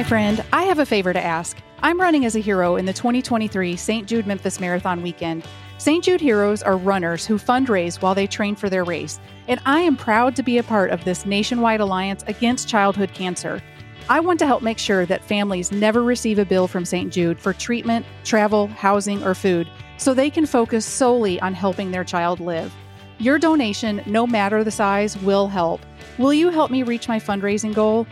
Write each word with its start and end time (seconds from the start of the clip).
my 0.00 0.08
friend. 0.08 0.42
I 0.50 0.62
have 0.62 0.78
a 0.78 0.86
favor 0.86 1.12
to 1.12 1.22
ask. 1.22 1.58
I'm 1.82 2.00
running 2.00 2.24
as 2.24 2.34
a 2.34 2.38
hero 2.38 2.76
in 2.76 2.86
the 2.86 2.92
2023 2.94 3.76
St. 3.76 4.08
Jude 4.08 4.26
Memphis 4.26 4.58
Marathon 4.58 5.02
weekend. 5.02 5.44
St. 5.76 6.02
Jude 6.02 6.22
Heroes 6.22 6.62
are 6.62 6.78
runners 6.78 7.26
who 7.26 7.36
fundraise 7.36 8.00
while 8.00 8.14
they 8.14 8.26
train 8.26 8.56
for 8.56 8.70
their 8.70 8.82
race, 8.82 9.20
and 9.46 9.60
I 9.66 9.80
am 9.80 9.98
proud 9.98 10.34
to 10.36 10.42
be 10.42 10.56
a 10.56 10.62
part 10.62 10.90
of 10.90 11.04
this 11.04 11.26
nationwide 11.26 11.80
alliance 11.80 12.24
against 12.28 12.66
childhood 12.66 13.12
cancer. 13.12 13.62
I 14.08 14.20
want 14.20 14.38
to 14.38 14.46
help 14.46 14.62
make 14.62 14.78
sure 14.78 15.04
that 15.04 15.22
families 15.22 15.70
never 15.70 16.02
receive 16.02 16.38
a 16.38 16.46
bill 16.46 16.66
from 16.66 16.86
St. 16.86 17.12
Jude 17.12 17.38
for 17.38 17.52
treatment, 17.52 18.06
travel, 18.24 18.68
housing, 18.68 19.22
or 19.22 19.34
food, 19.34 19.68
so 19.98 20.14
they 20.14 20.30
can 20.30 20.46
focus 20.46 20.86
solely 20.86 21.38
on 21.42 21.52
helping 21.52 21.90
their 21.90 22.04
child 22.04 22.40
live. 22.40 22.74
Your 23.18 23.38
donation, 23.38 24.00
no 24.06 24.26
matter 24.26 24.64
the 24.64 24.70
size, 24.70 25.18
will 25.18 25.46
help. 25.46 25.82
Will 26.16 26.32
you 26.32 26.48
help 26.48 26.70
me 26.70 26.84
reach 26.84 27.06
my 27.06 27.20
fundraising 27.20 27.74
goal? 27.74 28.06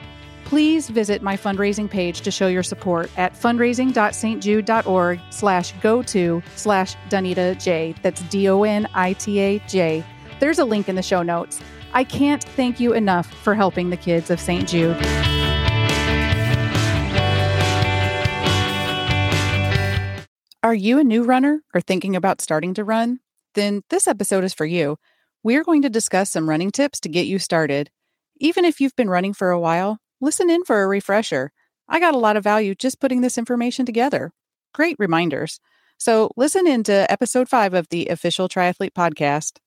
Please 0.48 0.88
visit 0.88 1.20
my 1.20 1.36
fundraising 1.36 1.90
page 1.90 2.22
to 2.22 2.30
show 2.30 2.46
your 2.46 2.62
support 2.62 3.10
at 3.18 3.34
fundraising.stjude.org 3.34 5.20
slash 5.28 5.72
go 5.82 6.02
to 6.04 6.42
slash 6.56 6.96
Donita 7.10 7.62
J. 7.62 7.94
That's 8.00 8.22
D-O-N-I-T-A-J. 8.22 10.04
There's 10.40 10.58
a 10.58 10.64
link 10.64 10.88
in 10.88 10.96
the 10.96 11.02
show 11.02 11.22
notes. 11.22 11.60
I 11.92 12.02
can't 12.02 12.42
thank 12.42 12.80
you 12.80 12.94
enough 12.94 13.26
for 13.26 13.54
helping 13.54 13.90
the 13.90 13.98
kids 13.98 14.30
of 14.30 14.40
St. 14.40 14.66
Jude. 14.66 14.96
Are 20.62 20.74
you 20.74 20.98
a 20.98 21.04
new 21.04 21.24
runner 21.24 21.60
or 21.74 21.82
thinking 21.82 22.16
about 22.16 22.40
starting 22.40 22.72
to 22.72 22.84
run? 22.84 23.20
Then 23.54 23.82
this 23.90 24.08
episode 24.08 24.44
is 24.44 24.54
for 24.54 24.64
you. 24.64 24.96
We're 25.42 25.62
going 25.62 25.82
to 25.82 25.90
discuss 25.90 26.30
some 26.30 26.48
running 26.48 26.70
tips 26.70 27.00
to 27.00 27.10
get 27.10 27.26
you 27.26 27.38
started. 27.38 27.90
Even 28.38 28.64
if 28.64 28.80
you've 28.80 28.96
been 28.96 29.10
running 29.10 29.34
for 29.34 29.50
a 29.50 29.60
while, 29.60 29.98
listen 30.20 30.50
in 30.50 30.64
for 30.64 30.82
a 30.82 30.88
refresher. 30.88 31.52
I 31.88 32.00
got 32.00 32.14
a 32.14 32.18
lot 32.18 32.36
of 32.36 32.42
value 32.42 32.74
just 32.74 33.00
putting 33.00 33.20
this 33.20 33.38
information 33.38 33.86
together. 33.86 34.32
Great 34.74 34.96
reminders. 34.98 35.60
So 35.96 36.32
listen 36.36 36.66
in 36.66 36.82
to 36.84 37.10
episode 37.10 37.48
five 37.48 37.72
of 37.72 37.88
the 37.90 38.06
official 38.06 38.48
triathlete 38.48 38.94
podcast. 38.94 39.58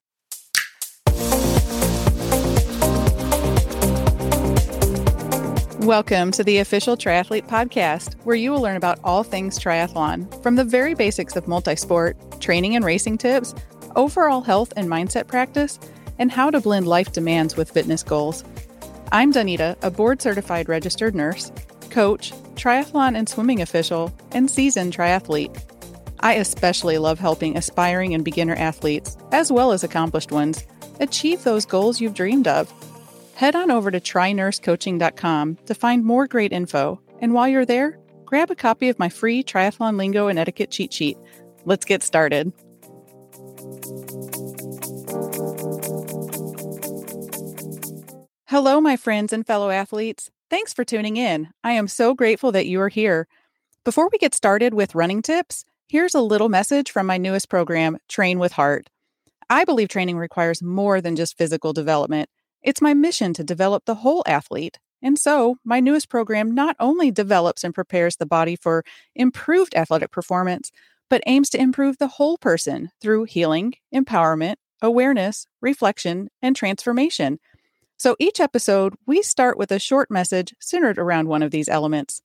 Welcome 5.85 6.31
to 6.31 6.43
the 6.43 6.57
official 6.57 6.97
triathlete 6.97 7.47
podcast, 7.47 8.15
where 8.25 8.35
you 8.35 8.51
will 8.51 8.61
learn 8.61 8.75
about 8.75 8.99
all 9.05 9.23
things 9.23 9.57
triathlon, 9.57 10.43
from 10.43 10.57
the 10.57 10.65
very 10.65 10.93
basics 10.93 11.35
of 11.37 11.45
multisport, 11.45 12.39
training 12.41 12.75
and 12.75 12.83
racing 12.83 13.17
tips, 13.17 13.55
overall 13.95 14.41
health 14.41 14.73
and 14.75 14.89
mindset 14.89 15.27
practice, 15.27 15.79
and 16.19 16.29
how 16.29 16.51
to 16.51 16.59
blend 16.59 16.87
life 16.87 17.13
demands 17.13 17.55
with 17.55 17.71
fitness 17.71 18.03
goals. 18.03 18.43
I'm 19.11 19.33
Donita, 19.33 19.77
a 19.81 19.91
board 19.91 20.21
certified 20.21 20.69
registered 20.69 21.15
nurse, 21.15 21.51
coach, 21.89 22.31
triathlon 22.55 23.17
and 23.17 23.27
swimming 23.27 23.61
official, 23.61 24.13
and 24.31 24.49
seasoned 24.49 24.95
triathlete. 24.95 25.59
I 26.21 26.33
especially 26.33 26.97
love 26.97 27.19
helping 27.19 27.57
aspiring 27.57 28.13
and 28.13 28.23
beginner 28.23 28.55
athletes, 28.55 29.17
as 29.31 29.51
well 29.51 29.71
as 29.71 29.83
accomplished 29.83 30.31
ones, 30.31 30.65
achieve 30.99 31.43
those 31.43 31.65
goals 31.65 31.99
you've 31.99 32.13
dreamed 32.13 32.47
of 32.47 32.71
Head 33.41 33.55
on 33.55 33.71
over 33.71 33.89
to 33.89 33.99
trynursecoaching.com 33.99 35.57
to 35.65 35.73
find 35.73 36.05
more 36.05 36.27
great 36.27 36.53
info. 36.53 37.01
And 37.21 37.33
while 37.33 37.47
you're 37.47 37.65
there, 37.65 37.97
grab 38.23 38.51
a 38.51 38.55
copy 38.55 38.87
of 38.89 38.99
my 38.99 39.09
free 39.09 39.43
triathlon 39.43 39.97
lingo 39.97 40.27
and 40.27 40.37
etiquette 40.37 40.69
cheat 40.69 40.93
sheet. 40.93 41.17
Let's 41.65 41.83
get 41.83 42.03
started. 42.03 42.53
Hello, 48.51 48.81
my 48.81 48.97
friends 48.97 49.31
and 49.31 49.47
fellow 49.47 49.69
athletes. 49.69 50.29
Thanks 50.49 50.73
for 50.73 50.83
tuning 50.83 51.15
in. 51.15 51.47
I 51.63 51.71
am 51.71 51.87
so 51.87 52.13
grateful 52.13 52.51
that 52.51 52.65
you 52.65 52.81
are 52.81 52.89
here. 52.89 53.29
Before 53.85 54.09
we 54.11 54.17
get 54.17 54.35
started 54.35 54.73
with 54.73 54.93
running 54.93 55.21
tips, 55.21 55.63
here's 55.87 56.13
a 56.13 56.19
little 56.19 56.49
message 56.49 56.91
from 56.91 57.07
my 57.07 57.17
newest 57.17 57.47
program, 57.47 57.97
Train 58.09 58.39
with 58.39 58.51
Heart. 58.51 58.89
I 59.49 59.63
believe 59.63 59.87
training 59.87 60.17
requires 60.17 60.61
more 60.61 60.99
than 60.99 61.15
just 61.15 61.37
physical 61.37 61.71
development. 61.71 62.29
It's 62.61 62.81
my 62.81 62.93
mission 62.93 63.33
to 63.35 63.43
develop 63.45 63.85
the 63.85 63.95
whole 63.95 64.21
athlete. 64.27 64.79
And 65.01 65.17
so, 65.17 65.55
my 65.63 65.79
newest 65.79 66.09
program 66.09 66.53
not 66.53 66.75
only 66.77 67.09
develops 67.09 67.63
and 67.63 67.73
prepares 67.73 68.17
the 68.17 68.25
body 68.25 68.57
for 68.57 68.83
improved 69.15 69.73
athletic 69.77 70.11
performance, 70.11 70.73
but 71.09 71.23
aims 71.25 71.49
to 71.51 71.57
improve 71.57 71.99
the 71.99 72.09
whole 72.19 72.37
person 72.37 72.89
through 73.01 73.23
healing, 73.23 73.75
empowerment, 73.95 74.55
awareness, 74.81 75.47
reflection, 75.61 76.27
and 76.41 76.53
transformation. 76.53 77.39
So, 78.01 78.15
each 78.17 78.39
episode, 78.39 78.95
we 79.05 79.21
start 79.21 79.59
with 79.59 79.71
a 79.71 79.77
short 79.77 80.09
message 80.09 80.55
centered 80.59 80.97
around 80.97 81.27
one 81.27 81.43
of 81.43 81.51
these 81.51 81.69
elements. 81.69 82.23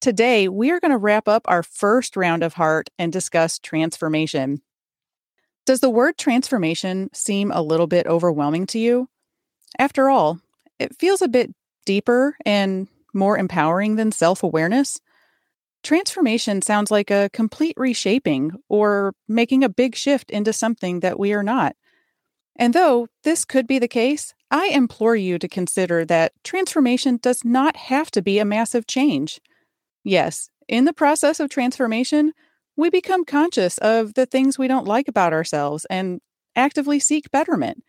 Today, 0.00 0.48
we 0.48 0.72
are 0.72 0.80
going 0.80 0.90
to 0.90 0.96
wrap 0.96 1.28
up 1.28 1.42
our 1.44 1.62
first 1.62 2.16
round 2.16 2.42
of 2.42 2.54
heart 2.54 2.90
and 2.98 3.12
discuss 3.12 3.60
transformation. 3.60 4.62
Does 5.64 5.78
the 5.78 5.90
word 5.90 6.18
transformation 6.18 7.08
seem 7.12 7.52
a 7.52 7.62
little 7.62 7.86
bit 7.86 8.08
overwhelming 8.08 8.66
to 8.66 8.80
you? 8.80 9.08
After 9.78 10.10
all, 10.10 10.40
it 10.80 10.98
feels 10.98 11.22
a 11.22 11.28
bit 11.28 11.54
deeper 11.86 12.36
and 12.44 12.88
more 13.14 13.38
empowering 13.38 13.94
than 13.94 14.10
self 14.10 14.42
awareness. 14.42 14.98
Transformation 15.84 16.62
sounds 16.62 16.90
like 16.90 17.12
a 17.12 17.30
complete 17.32 17.74
reshaping 17.76 18.50
or 18.68 19.14
making 19.28 19.62
a 19.62 19.68
big 19.68 19.94
shift 19.94 20.32
into 20.32 20.52
something 20.52 20.98
that 20.98 21.16
we 21.16 21.32
are 21.32 21.44
not. 21.44 21.76
And 22.56 22.74
though 22.74 23.08
this 23.24 23.44
could 23.44 23.66
be 23.66 23.78
the 23.78 23.88
case, 23.88 24.34
I 24.50 24.68
implore 24.68 25.16
you 25.16 25.38
to 25.38 25.48
consider 25.48 26.04
that 26.04 26.32
transformation 26.44 27.18
does 27.20 27.44
not 27.44 27.76
have 27.76 28.10
to 28.12 28.22
be 28.22 28.38
a 28.38 28.44
massive 28.44 28.86
change. 28.86 29.40
Yes, 30.04 30.50
in 30.68 30.84
the 30.84 30.92
process 30.92 31.40
of 31.40 31.48
transformation, 31.48 32.32
we 32.76 32.90
become 32.90 33.24
conscious 33.24 33.78
of 33.78 34.14
the 34.14 34.26
things 34.26 34.58
we 34.58 34.68
don't 34.68 34.86
like 34.86 35.08
about 35.08 35.32
ourselves 35.32 35.86
and 35.88 36.20
actively 36.54 36.98
seek 36.98 37.30
betterment. 37.30 37.82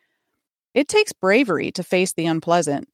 It 0.74 0.88
takes 0.88 1.14
bravery 1.14 1.72
to 1.74 1.84
face 1.84 2.14
the 2.14 2.26
unpleasant. 2.26 2.88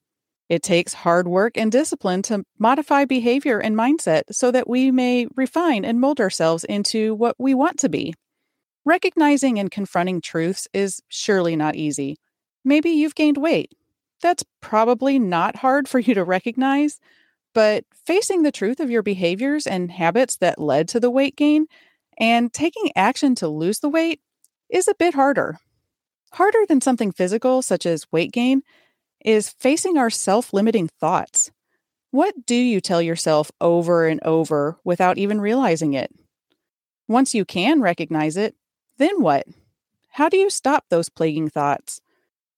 It 0.50 0.64
takes 0.64 0.94
hard 0.94 1.28
work 1.28 1.58
and 1.58 1.72
discipline 1.72 2.24
to 2.24 2.44
modify 2.58 3.06
behavior 3.06 3.60
and 3.60 3.76
mindset 3.76 4.24
so 4.32 4.52
that 4.52 4.68
we 4.68 4.90
may 4.90 5.28
refine 5.36 5.86
and 5.86 6.02
mold 6.02 6.20
ourselves 6.20 6.64
into 6.64 7.14
what 7.14 7.36
we 7.38 7.54
want 7.54 7.78
to 7.80 7.90
be. 7.90 8.16
Recognizing 8.86 9.60
and 9.60 9.70
confronting 9.70 10.22
truths 10.22 10.68
is 10.74 11.02
surely 11.10 11.56
not 11.56 11.76
easy. 11.76 12.18
Maybe 12.64 12.90
you've 12.90 13.16
gained 13.16 13.38
weight. 13.38 13.74
That's 14.22 14.44
probably 14.62 15.20
not 15.20 15.58
hard 15.58 15.88
for 15.88 16.00
you 16.00 16.14
to 16.16 16.24
recognize, 16.24 17.00
but 17.54 17.86
facing 18.06 18.44
the 18.44 18.52
truth 18.52 18.80
of 18.80 18.92
your 18.92 19.04
behaviors 19.04 19.68
and 19.68 19.92
habits 19.92 20.38
that 20.38 20.60
led 20.60 20.88
to 20.90 21.00
the 21.00 21.12
weight 21.12 21.36
gain 21.36 21.68
and 22.20 22.54
taking 22.54 22.92
action 22.96 23.36
to 23.36 23.48
lose 23.48 23.80
the 23.80 23.90
weight 23.90 24.22
is 24.70 24.88
a 24.88 24.96
bit 24.96 25.16
harder. 25.16 25.60
Harder 26.34 26.66
than 26.68 26.82
something 26.82 27.12
physical, 27.12 27.62
such 27.62 27.86
as 27.86 28.12
weight 28.12 28.32
gain, 28.32 28.64
is 29.26 29.50
facing 29.50 29.98
our 29.98 30.10
self 30.10 30.54
limiting 30.54 30.90
thoughts. 31.00 31.52
What 32.12 32.46
do 32.46 32.56
you 32.56 32.82
tell 32.82 33.02
yourself 33.02 33.52
over 33.62 34.08
and 34.08 34.22
over 34.24 34.78
without 34.84 35.18
even 35.18 35.42
realizing 35.42 35.94
it? 35.94 36.12
Once 37.08 37.34
you 37.34 37.46
can 37.46 37.82
recognize 37.82 38.38
it, 38.38 38.56
then 39.00 39.22
what? 39.22 39.48
How 40.10 40.30
do 40.30 40.38
you 40.38 40.50
stop 40.50 40.86
those 40.90 41.10
plaguing 41.10 41.50
thoughts? 41.50 42.02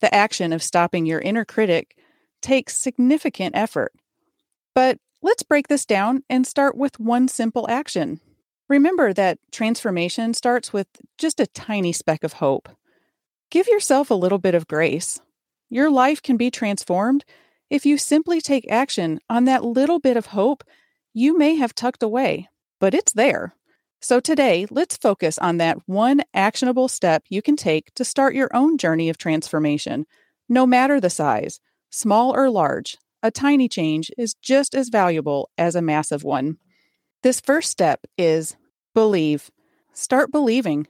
The 0.02 0.14
action 0.14 0.52
of 0.52 0.64
stopping 0.64 1.06
your 1.06 1.20
inner 1.20 1.46
critic 1.46 1.96
takes 2.42 2.76
significant 2.76 3.56
effort. 3.56 3.94
But 4.74 4.98
let's 5.22 5.44
break 5.44 5.68
this 5.68 5.86
down 5.86 6.24
and 6.30 6.46
start 6.46 6.76
with 6.76 7.00
one 7.00 7.28
simple 7.28 7.70
action. 7.70 8.20
Remember 8.68 9.14
that 9.14 9.38
transformation 9.52 10.34
starts 10.34 10.74
with 10.74 10.88
just 11.18 11.40
a 11.40 11.48
tiny 11.48 11.94
speck 11.94 12.24
of 12.24 12.34
hope. 12.34 12.70
Give 13.52 13.68
yourself 13.68 14.10
a 14.10 14.16
little 14.16 14.40
bit 14.40 14.56
of 14.56 14.68
grace. 14.68 15.20
Your 15.70 15.92
life 15.92 16.22
can 16.22 16.38
be 16.38 16.50
transformed 16.50 17.24
if 17.70 17.86
you 17.86 17.98
simply 17.98 18.42
take 18.42 18.70
action 18.72 19.20
on 19.30 19.46
that 19.46 19.64
little 19.64 20.00
bit 20.00 20.18
of 20.18 20.28
hope 20.28 20.64
you 21.14 21.38
may 21.38 21.56
have 21.56 21.76
tucked 21.76 22.02
away, 22.02 22.50
but 22.80 22.94
it's 22.94 23.14
there. 23.14 23.56
So 24.04 24.20
today, 24.20 24.66
let's 24.72 24.98
focus 24.98 25.38
on 25.38 25.58
that 25.58 25.78
one 25.86 26.22
actionable 26.34 26.88
step 26.88 27.24
you 27.30 27.44
can 27.44 27.56
take 27.56 27.94
to 27.94 28.04
start 28.04 28.34
your 28.34 28.50
own 28.52 28.80
journey 28.80 29.10
of 29.10 29.18
transformation. 29.20 30.08
No 30.50 30.66
matter 30.66 31.00
the 31.00 31.12
size, 31.12 31.60
small 31.92 32.36
or 32.36 32.50
large, 32.50 32.98
a 33.22 33.30
tiny 33.30 33.70
change 33.70 34.10
is 34.18 34.34
just 34.34 34.74
as 34.74 34.90
valuable 34.90 35.52
as 35.56 35.76
a 35.76 35.84
massive 35.84 36.24
one. 36.24 36.58
This 37.22 37.40
first 37.40 37.70
step 37.70 38.08
is 38.18 38.56
believe. 38.96 39.52
Start 39.94 40.32
believing. 40.32 40.88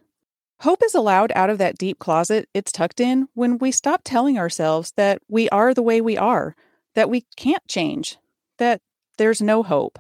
Hope 0.62 0.82
is 0.82 0.96
allowed 0.96 1.34
out 1.36 1.50
of 1.50 1.58
that 1.58 1.78
deep 1.78 2.00
closet 2.00 2.48
it's 2.54 2.72
tucked 2.72 3.02
in 3.02 3.28
when 3.34 3.58
we 3.58 3.74
stop 3.74 4.02
telling 4.06 4.40
ourselves 4.40 4.94
that 4.96 5.22
we 5.28 5.50
are 5.50 5.74
the 5.74 5.84
way 5.84 6.00
we 6.00 6.18
are, 6.18 6.56
that 6.96 7.10
we 7.10 7.26
can't 7.36 7.68
change, 7.68 8.18
that 8.58 8.80
there's 9.18 9.42
no 9.42 9.64
hope. 9.64 10.00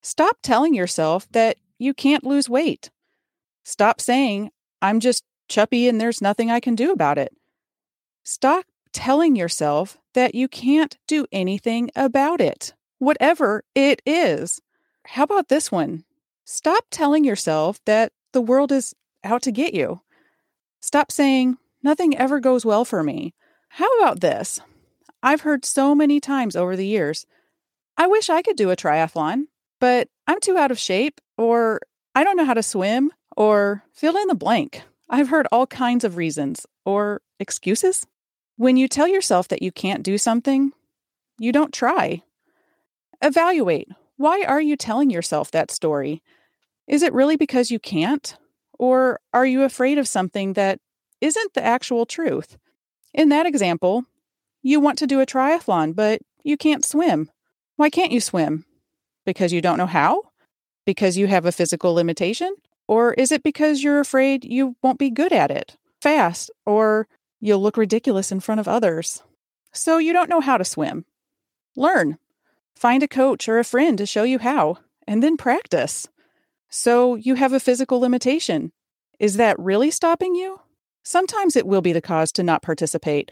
Stop 0.00 0.38
telling 0.42 0.74
yourself 0.74 1.28
that 1.30 1.56
you 1.82 1.92
can't 1.94 2.24
lose 2.24 2.48
weight. 2.48 2.90
Stop 3.64 4.00
saying, 4.00 4.50
I'm 4.80 5.00
just 5.00 5.24
chuppy 5.48 5.88
and 5.88 6.00
there's 6.00 6.22
nothing 6.22 6.50
I 6.50 6.60
can 6.60 6.74
do 6.74 6.92
about 6.92 7.18
it. 7.18 7.32
Stop 8.24 8.64
telling 8.92 9.36
yourself 9.36 9.98
that 10.14 10.34
you 10.34 10.48
can't 10.48 10.96
do 11.06 11.26
anything 11.32 11.90
about 11.96 12.40
it. 12.40 12.74
whatever 13.02 13.64
it 13.74 14.00
is. 14.06 14.60
How 15.04 15.24
about 15.24 15.48
this 15.48 15.72
one? 15.72 16.04
Stop 16.44 16.84
telling 16.88 17.24
yourself 17.24 17.80
that 17.84 18.12
the 18.32 18.40
world 18.40 18.70
is 18.70 18.94
out 19.24 19.42
to 19.42 19.50
get 19.50 19.74
you. 19.74 20.00
Stop 20.80 21.10
saying, 21.10 21.58
nothing 21.82 22.16
ever 22.16 22.38
goes 22.38 22.64
well 22.64 22.84
for 22.84 23.02
me. 23.02 23.34
How 23.70 23.88
about 23.98 24.20
this? 24.20 24.60
I've 25.20 25.40
heard 25.40 25.64
so 25.64 25.96
many 25.96 26.20
times 26.20 26.54
over 26.54 26.76
the 26.76 26.86
years, 26.86 27.26
I 27.96 28.06
wish 28.06 28.30
I 28.30 28.40
could 28.40 28.56
do 28.56 28.70
a 28.70 28.76
triathlon, 28.76 29.46
but 29.80 30.06
I'm 30.28 30.40
too 30.40 30.56
out 30.56 30.70
of 30.70 30.78
shape, 30.78 31.20
or 31.36 31.80
I 32.14 32.24
don't 32.24 32.36
know 32.36 32.44
how 32.44 32.54
to 32.54 32.62
swim, 32.62 33.10
or 33.36 33.82
fill 33.92 34.16
in 34.16 34.28
the 34.28 34.34
blank. 34.34 34.82
I've 35.08 35.28
heard 35.28 35.46
all 35.50 35.66
kinds 35.66 36.04
of 36.04 36.16
reasons 36.16 36.66
or 36.84 37.20
excuses. 37.40 38.06
When 38.56 38.76
you 38.76 38.88
tell 38.88 39.08
yourself 39.08 39.48
that 39.48 39.62
you 39.62 39.72
can't 39.72 40.02
do 40.02 40.18
something, 40.18 40.72
you 41.38 41.52
don't 41.52 41.72
try. 41.72 42.22
Evaluate 43.22 43.88
why 44.22 44.44
are 44.46 44.60
you 44.60 44.76
telling 44.76 45.10
yourself 45.10 45.50
that 45.50 45.72
story? 45.72 46.22
Is 46.86 47.02
it 47.02 47.12
really 47.12 47.36
because 47.36 47.72
you 47.72 47.80
can't? 47.80 48.36
Or 48.78 49.18
are 49.32 49.44
you 49.44 49.64
afraid 49.64 49.98
of 49.98 50.06
something 50.06 50.52
that 50.52 50.78
isn't 51.20 51.54
the 51.54 51.64
actual 51.64 52.06
truth? 52.06 52.56
In 53.12 53.30
that 53.30 53.46
example, 53.46 54.04
you 54.62 54.78
want 54.78 54.96
to 54.98 55.08
do 55.08 55.20
a 55.20 55.26
triathlon, 55.26 55.96
but 55.96 56.20
you 56.44 56.56
can't 56.56 56.84
swim. 56.84 57.30
Why 57.74 57.90
can't 57.90 58.12
you 58.12 58.20
swim? 58.20 58.64
Because 59.24 59.52
you 59.52 59.60
don't 59.60 59.78
know 59.78 59.86
how? 59.86 60.22
Because 60.84 61.16
you 61.16 61.26
have 61.26 61.46
a 61.46 61.52
physical 61.52 61.94
limitation? 61.94 62.54
Or 62.88 63.14
is 63.14 63.32
it 63.32 63.42
because 63.42 63.82
you're 63.82 64.00
afraid 64.00 64.44
you 64.44 64.76
won't 64.82 64.98
be 64.98 65.10
good 65.10 65.32
at 65.32 65.50
it, 65.50 65.76
fast, 66.00 66.50
or 66.66 67.06
you'll 67.40 67.62
look 67.62 67.76
ridiculous 67.76 68.32
in 68.32 68.40
front 68.40 68.60
of 68.60 68.68
others? 68.68 69.22
So 69.72 69.98
you 69.98 70.12
don't 70.12 70.28
know 70.28 70.40
how 70.40 70.58
to 70.58 70.64
swim. 70.64 71.04
Learn. 71.76 72.18
Find 72.74 73.02
a 73.02 73.08
coach 73.08 73.48
or 73.48 73.58
a 73.58 73.64
friend 73.64 73.96
to 73.98 74.06
show 74.06 74.24
you 74.24 74.38
how, 74.38 74.78
and 75.06 75.22
then 75.22 75.36
practice. 75.36 76.08
So 76.68 77.14
you 77.14 77.36
have 77.36 77.52
a 77.52 77.60
physical 77.60 78.00
limitation. 78.00 78.72
Is 79.18 79.36
that 79.36 79.58
really 79.58 79.90
stopping 79.90 80.34
you? 80.34 80.60
Sometimes 81.04 81.56
it 81.56 81.66
will 81.66 81.82
be 81.82 81.92
the 81.92 82.00
cause 82.00 82.32
to 82.32 82.42
not 82.42 82.62
participate. 82.62 83.30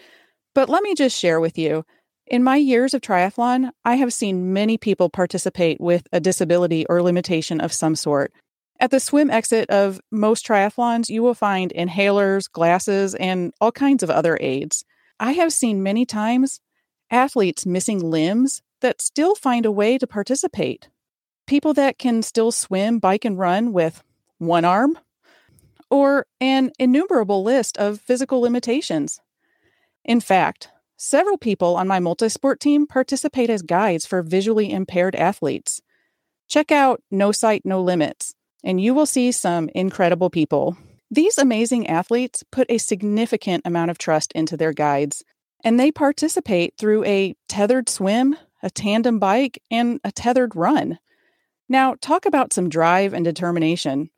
But 0.54 0.68
let 0.68 0.82
me 0.82 0.94
just 0.94 1.18
share 1.18 1.40
with 1.40 1.58
you 1.58 1.84
in 2.30 2.44
my 2.44 2.56
years 2.56 2.94
of 2.94 3.00
triathlon, 3.00 3.72
I 3.84 3.96
have 3.96 4.14
seen 4.14 4.52
many 4.52 4.78
people 4.78 5.10
participate 5.10 5.80
with 5.80 6.06
a 6.12 6.20
disability 6.20 6.86
or 6.88 7.02
limitation 7.02 7.60
of 7.60 7.72
some 7.72 7.96
sort. 7.96 8.32
At 8.78 8.92
the 8.92 9.00
swim 9.00 9.30
exit 9.30 9.68
of 9.68 10.00
most 10.12 10.46
triathlons, 10.46 11.10
you 11.10 11.22
will 11.22 11.34
find 11.34 11.72
inhalers, 11.76 12.50
glasses, 12.50 13.16
and 13.16 13.52
all 13.60 13.72
kinds 13.72 14.04
of 14.04 14.10
other 14.10 14.38
aids. 14.40 14.84
I 15.18 15.32
have 15.32 15.52
seen 15.52 15.82
many 15.82 16.06
times 16.06 16.60
athletes 17.10 17.66
missing 17.66 17.98
limbs 17.98 18.62
that 18.80 19.02
still 19.02 19.34
find 19.34 19.66
a 19.66 19.72
way 19.72 19.98
to 19.98 20.06
participate. 20.06 20.88
People 21.46 21.74
that 21.74 21.98
can 21.98 22.22
still 22.22 22.52
swim, 22.52 23.00
bike, 23.00 23.24
and 23.24 23.38
run 23.38 23.72
with 23.72 24.04
one 24.38 24.64
arm, 24.64 24.96
or 25.90 26.26
an 26.40 26.70
innumerable 26.78 27.42
list 27.42 27.76
of 27.76 28.00
physical 28.00 28.40
limitations. 28.40 29.20
In 30.04 30.20
fact, 30.20 30.68
several 31.02 31.38
people 31.38 31.76
on 31.76 31.88
my 31.88 31.98
multisport 31.98 32.58
team 32.58 32.86
participate 32.86 33.48
as 33.48 33.62
guides 33.62 34.04
for 34.04 34.22
visually 34.22 34.70
impaired 34.70 35.16
athletes. 35.16 35.80
Check 36.46 36.70
out 36.70 37.02
No 37.10 37.32
Sight, 37.32 37.62
No 37.64 37.80
Limits, 37.80 38.34
and 38.62 38.78
you 38.78 38.92
will 38.92 39.06
see 39.06 39.32
some 39.32 39.70
incredible 39.74 40.28
people. 40.28 40.76
These 41.10 41.38
amazing 41.38 41.86
athletes 41.86 42.44
put 42.50 42.70
a 42.70 42.76
significant 42.76 43.62
amount 43.64 43.90
of 43.90 43.96
trust 43.96 44.30
into 44.32 44.58
their 44.58 44.74
guides, 44.74 45.24
and 45.64 45.80
they 45.80 45.90
participate 45.90 46.74
through 46.76 47.02
a 47.04 47.34
tethered 47.48 47.88
swim, 47.88 48.36
a 48.62 48.68
tandem 48.68 49.18
bike, 49.18 49.62
and 49.70 50.00
a 50.04 50.12
tethered 50.12 50.54
run. 50.54 50.98
Now, 51.66 51.94
talk 52.02 52.26
about 52.26 52.52
some 52.52 52.68
drive 52.68 53.14
and 53.14 53.24
determination. 53.24 54.10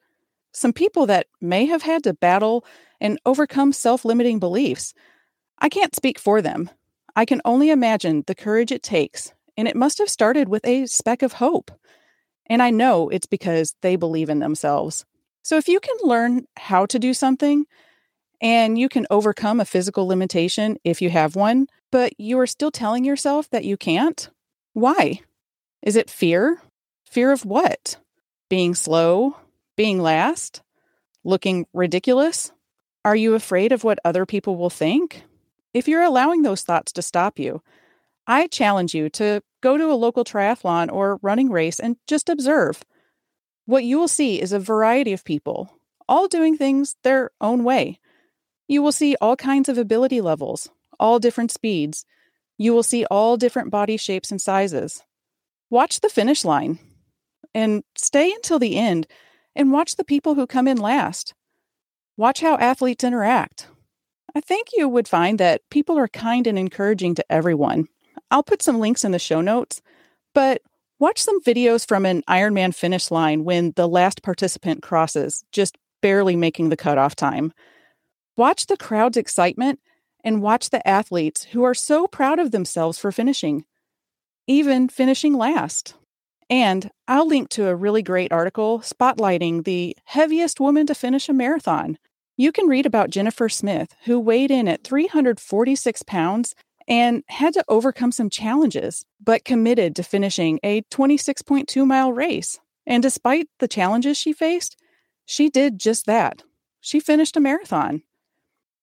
Some 0.50 0.72
people 0.72 1.06
that 1.06 1.28
may 1.40 1.66
have 1.66 1.82
had 1.82 2.02
to 2.04 2.12
battle 2.12 2.64
and 3.00 3.20
overcome 3.24 3.72
self 3.72 4.04
limiting 4.04 4.40
beliefs. 4.40 4.94
I 5.62 5.68
can't 5.68 5.94
speak 5.94 6.18
for 6.18 6.42
them. 6.42 6.70
I 7.14 7.24
can 7.24 7.40
only 7.44 7.70
imagine 7.70 8.24
the 8.26 8.34
courage 8.34 8.72
it 8.72 8.82
takes, 8.82 9.32
and 9.56 9.68
it 9.68 9.76
must 9.76 9.98
have 9.98 10.08
started 10.08 10.48
with 10.48 10.66
a 10.66 10.86
speck 10.86 11.22
of 11.22 11.34
hope. 11.34 11.70
And 12.46 12.60
I 12.60 12.70
know 12.70 13.08
it's 13.08 13.28
because 13.28 13.76
they 13.80 13.94
believe 13.94 14.28
in 14.28 14.40
themselves. 14.40 15.04
So 15.42 15.58
if 15.58 15.68
you 15.68 15.78
can 15.78 15.94
learn 16.02 16.46
how 16.56 16.86
to 16.86 16.98
do 16.98 17.14
something 17.14 17.66
and 18.40 18.76
you 18.76 18.88
can 18.88 19.06
overcome 19.08 19.60
a 19.60 19.64
physical 19.64 20.08
limitation 20.08 20.78
if 20.82 21.00
you 21.00 21.10
have 21.10 21.36
one, 21.36 21.68
but 21.92 22.18
you 22.18 22.40
are 22.40 22.46
still 22.48 22.72
telling 22.72 23.04
yourself 23.04 23.48
that 23.50 23.64
you 23.64 23.76
can't? 23.76 24.30
Why? 24.72 25.20
Is 25.80 25.94
it 25.94 26.10
fear? 26.10 26.60
Fear 27.08 27.30
of 27.30 27.44
what? 27.44 27.98
Being 28.48 28.74
slow? 28.74 29.36
Being 29.76 30.00
last? 30.00 30.60
Looking 31.22 31.66
ridiculous? 31.72 32.50
Are 33.04 33.16
you 33.16 33.34
afraid 33.36 33.70
of 33.70 33.84
what 33.84 34.00
other 34.04 34.26
people 34.26 34.56
will 34.56 34.70
think? 34.70 35.22
If 35.74 35.88
you're 35.88 36.02
allowing 36.02 36.42
those 36.42 36.62
thoughts 36.62 36.92
to 36.92 37.02
stop 37.02 37.38
you, 37.38 37.62
I 38.26 38.46
challenge 38.46 38.94
you 38.94 39.08
to 39.10 39.42
go 39.62 39.76
to 39.76 39.90
a 39.90 39.94
local 39.94 40.24
triathlon 40.24 40.92
or 40.92 41.18
running 41.22 41.50
race 41.50 41.80
and 41.80 41.96
just 42.06 42.28
observe. 42.28 42.84
What 43.66 43.84
you 43.84 43.98
will 43.98 44.08
see 44.08 44.40
is 44.40 44.52
a 44.52 44.58
variety 44.58 45.12
of 45.12 45.24
people, 45.24 45.78
all 46.08 46.28
doing 46.28 46.56
things 46.56 46.96
their 47.02 47.30
own 47.40 47.64
way. 47.64 47.98
You 48.68 48.82
will 48.82 48.92
see 48.92 49.16
all 49.20 49.36
kinds 49.36 49.68
of 49.68 49.78
ability 49.78 50.20
levels, 50.20 50.70
all 51.00 51.18
different 51.18 51.50
speeds. 51.50 52.04
You 52.58 52.72
will 52.72 52.82
see 52.82 53.04
all 53.06 53.36
different 53.36 53.70
body 53.70 53.96
shapes 53.96 54.30
and 54.30 54.40
sizes. 54.40 55.02
Watch 55.70 56.00
the 56.00 56.08
finish 56.08 56.44
line 56.44 56.78
and 57.54 57.82
stay 57.96 58.30
until 58.32 58.58
the 58.58 58.76
end 58.76 59.06
and 59.56 59.72
watch 59.72 59.96
the 59.96 60.04
people 60.04 60.34
who 60.34 60.46
come 60.46 60.68
in 60.68 60.76
last. 60.76 61.34
Watch 62.16 62.40
how 62.40 62.56
athletes 62.56 63.04
interact. 63.04 63.68
I 64.34 64.40
think 64.40 64.68
you 64.74 64.88
would 64.88 65.08
find 65.08 65.38
that 65.38 65.60
people 65.70 65.98
are 65.98 66.08
kind 66.08 66.46
and 66.46 66.58
encouraging 66.58 67.14
to 67.16 67.32
everyone. 67.32 67.86
I'll 68.30 68.42
put 68.42 68.62
some 68.62 68.80
links 68.80 69.04
in 69.04 69.12
the 69.12 69.18
show 69.18 69.40
notes, 69.40 69.82
but 70.34 70.62
watch 70.98 71.20
some 71.20 71.42
videos 71.42 71.86
from 71.86 72.06
an 72.06 72.22
Ironman 72.28 72.74
finish 72.74 73.10
line 73.10 73.44
when 73.44 73.72
the 73.76 73.88
last 73.88 74.22
participant 74.22 74.82
crosses, 74.82 75.44
just 75.52 75.76
barely 76.00 76.34
making 76.34 76.70
the 76.70 76.76
cutoff 76.76 77.14
time. 77.14 77.52
Watch 78.36 78.66
the 78.66 78.76
crowd's 78.78 79.18
excitement 79.18 79.80
and 80.24 80.40
watch 80.40 80.70
the 80.70 80.86
athletes 80.88 81.44
who 81.44 81.62
are 81.64 81.74
so 81.74 82.06
proud 82.06 82.38
of 82.38 82.52
themselves 82.52 82.98
for 82.98 83.12
finishing, 83.12 83.64
even 84.46 84.88
finishing 84.88 85.34
last. 85.34 85.94
And 86.48 86.90
I'll 87.06 87.26
link 87.26 87.48
to 87.50 87.68
a 87.68 87.76
really 87.76 88.02
great 88.02 88.32
article 88.32 88.80
spotlighting 88.80 89.64
the 89.64 89.96
heaviest 90.04 90.60
woman 90.60 90.86
to 90.86 90.94
finish 90.94 91.28
a 91.28 91.32
marathon. 91.32 91.98
You 92.36 92.50
can 92.50 92.66
read 92.66 92.86
about 92.86 93.10
Jennifer 93.10 93.48
Smith, 93.48 93.94
who 94.04 94.18
weighed 94.18 94.50
in 94.50 94.66
at 94.66 94.84
346 94.84 96.02
pounds 96.04 96.54
and 96.88 97.22
had 97.28 97.54
to 97.54 97.64
overcome 97.68 98.10
some 98.10 98.30
challenges, 98.30 99.04
but 99.22 99.44
committed 99.44 99.94
to 99.96 100.02
finishing 100.02 100.58
a 100.62 100.82
26.2 100.82 101.86
mile 101.86 102.12
race. 102.12 102.58
And 102.86 103.02
despite 103.02 103.48
the 103.58 103.68
challenges 103.68 104.16
she 104.16 104.32
faced, 104.32 104.76
she 105.26 105.48
did 105.48 105.78
just 105.78 106.06
that. 106.06 106.42
She 106.80 107.00
finished 107.00 107.36
a 107.36 107.40
marathon. 107.40 108.02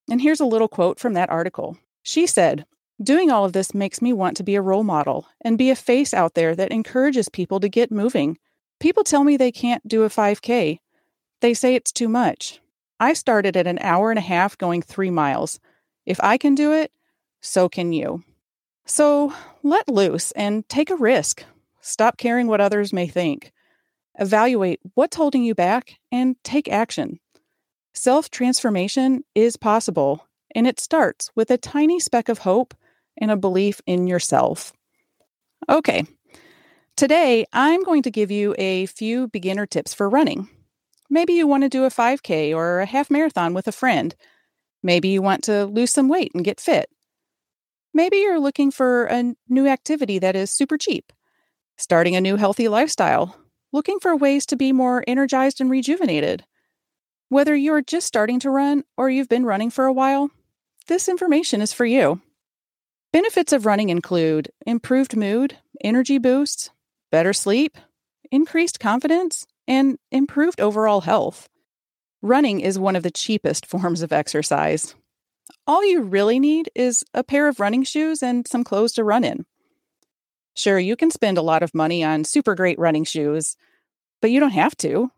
And 0.09 0.21
here's 0.21 0.39
a 0.39 0.45
little 0.45 0.67
quote 0.67 0.99
from 0.99 1.13
that 1.13 1.29
article. 1.29 1.77
She 2.03 2.27
said, 2.27 2.65
Doing 3.01 3.31
all 3.31 3.45
of 3.45 3.53
this 3.53 3.73
makes 3.73 4.01
me 4.01 4.13
want 4.13 4.37
to 4.37 4.43
be 4.43 4.55
a 4.55 4.61
role 4.61 4.83
model 4.83 5.27
and 5.41 5.57
be 5.57 5.69
a 5.69 5.75
face 5.75 6.13
out 6.13 6.33
there 6.33 6.55
that 6.55 6.71
encourages 6.71 7.29
people 7.29 7.59
to 7.59 7.69
get 7.69 7.91
moving. 7.91 8.37
People 8.79 9.03
tell 9.03 9.23
me 9.23 9.37
they 9.37 9.51
can't 9.51 9.87
do 9.87 10.03
a 10.03 10.09
5K. 10.09 10.79
They 11.41 11.53
say 11.53 11.75
it's 11.75 11.91
too 11.91 12.09
much. 12.09 12.59
I 12.99 13.13
started 13.13 13.55
at 13.55 13.67
an 13.67 13.79
hour 13.79 14.11
and 14.11 14.19
a 14.19 14.23
half 14.23 14.57
going 14.57 14.81
three 14.81 15.09
miles. 15.09 15.59
If 16.05 16.19
I 16.21 16.37
can 16.37 16.55
do 16.55 16.73
it, 16.73 16.91
so 17.41 17.69
can 17.69 17.93
you. 17.93 18.23
So 18.85 19.33
let 19.63 19.87
loose 19.87 20.31
and 20.31 20.67
take 20.67 20.89
a 20.89 20.95
risk. 20.95 21.43
Stop 21.81 22.17
caring 22.17 22.47
what 22.47 22.61
others 22.61 22.91
may 22.91 23.07
think. 23.07 23.51
Evaluate 24.19 24.81
what's 24.95 25.15
holding 25.15 25.43
you 25.43 25.55
back 25.55 25.93
and 26.11 26.35
take 26.43 26.67
action. 26.67 27.19
Self 27.93 28.29
transformation 28.29 29.23
is 29.33 29.55
possible, 29.55 30.27
and 30.53 30.67
it 30.67 30.79
starts 30.79 31.31
with 31.35 31.51
a 31.51 31.57
tiny 31.57 31.99
speck 31.99 32.27
of 32.27 32.39
hope 32.39 32.73
and 33.17 33.31
a 33.31 33.37
belief 33.37 33.81
in 33.85 34.07
yourself. 34.07 34.73
Okay, 35.69 36.05
today 36.95 37.45
I'm 37.53 37.83
going 37.83 38.03
to 38.03 38.11
give 38.11 38.31
you 38.31 38.55
a 38.57 38.87
few 38.87 39.27
beginner 39.27 39.65
tips 39.65 39.93
for 39.93 40.09
running. 40.09 40.49
Maybe 41.09 41.33
you 41.33 41.47
want 41.47 41.63
to 41.63 41.69
do 41.69 41.85
a 41.85 41.89
5K 41.89 42.55
or 42.55 42.81
a 42.81 42.85
half 42.85 43.09
marathon 43.09 43.53
with 43.53 43.67
a 43.67 43.71
friend. 43.71 44.15
Maybe 44.83 45.09
you 45.09 45.21
want 45.21 45.43
to 45.45 45.65
lose 45.65 45.91
some 45.91 46.07
weight 46.07 46.31
and 46.33 46.45
get 46.45 46.59
fit. 46.59 46.89
Maybe 47.93 48.17
you're 48.17 48.39
looking 48.39 48.69
for 48.71 49.05
a 49.05 49.33
new 49.47 49.67
activity 49.67 50.19
that 50.19 50.35
is 50.35 50.51
super 50.51 50.77
cheap, 50.77 51.11
starting 51.77 52.15
a 52.15 52.21
new 52.21 52.35
healthy 52.35 52.67
lifestyle, 52.67 53.35
looking 53.73 53.99
for 53.99 54.15
ways 54.15 54.45
to 54.47 54.55
be 54.55 54.71
more 54.71 55.03
energized 55.07 55.59
and 55.59 55.69
rejuvenated. 55.69 56.45
Whether 57.29 57.55
you're 57.55 57.81
just 57.81 58.07
starting 58.07 58.39
to 58.41 58.51
run 58.51 58.83
or 58.95 59.09
you've 59.09 59.29
been 59.29 59.45
running 59.45 59.71
for 59.71 59.85
a 59.85 59.93
while, 59.93 60.29
this 60.87 61.09
information 61.09 61.61
is 61.61 61.73
for 61.73 61.85
you. 61.85 62.21
Benefits 63.11 63.53
of 63.53 63.65
running 63.65 63.89
include 63.89 64.51
improved 64.65 65.15
mood, 65.15 65.57
energy 65.81 66.19
boosts, 66.19 66.69
better 67.11 67.33
sleep, 67.33 67.77
increased 68.31 68.79
confidence, 68.79 69.47
and 69.69 69.99
improved 70.11 70.59
overall 70.59 71.01
health. 71.01 71.47
Running 72.21 72.59
is 72.59 72.77
one 72.77 72.97
of 72.97 73.03
the 73.03 73.11
cheapest 73.11 73.65
forms 73.65 74.01
of 74.01 74.11
exercise. 74.11 74.95
All 75.65 75.85
you 75.85 76.01
really 76.01 76.39
need 76.39 76.69
is 76.75 77.05
a 77.13 77.23
pair 77.23 77.47
of 77.47 77.59
running 77.59 77.83
shoes 77.83 78.21
and 78.21 78.45
some 78.47 78.63
clothes 78.63 78.93
to 78.93 79.03
run 79.03 79.23
in. 79.23 79.45
Sure, 80.55 80.79
you 80.79 80.95
can 80.95 81.11
spend 81.11 81.37
a 81.37 81.43
lot 81.43 81.63
of 81.63 81.73
money 81.73 82.03
on 82.03 82.25
super 82.25 82.55
great 82.55 82.77
running 82.77 83.05
shoes, 83.05 83.55
but 84.21 84.31
you 84.31 84.39
don't 84.39 84.51
have 84.51 84.75
to. 84.77 85.11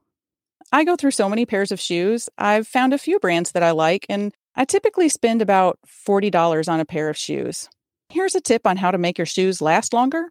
I 0.71 0.83
go 0.83 0.95
through 0.95 1.11
so 1.11 1.27
many 1.27 1.45
pairs 1.45 1.71
of 1.71 1.79
shoes. 1.79 2.29
I've 2.37 2.67
found 2.67 2.93
a 2.93 2.99
few 2.99 3.19
brands 3.19 3.53
that 3.53 3.63
I 3.63 3.71
like, 3.71 4.05
and 4.09 4.33
I 4.55 4.65
typically 4.65 5.09
spend 5.09 5.41
about 5.41 5.79
$40 6.07 6.69
on 6.69 6.79
a 6.79 6.85
pair 6.85 7.09
of 7.09 7.17
shoes. 7.17 7.69
Here's 8.09 8.35
a 8.35 8.41
tip 8.41 8.67
on 8.67 8.77
how 8.77 8.91
to 8.91 8.97
make 8.97 9.17
your 9.17 9.25
shoes 9.25 9.61
last 9.61 9.93
longer 9.93 10.29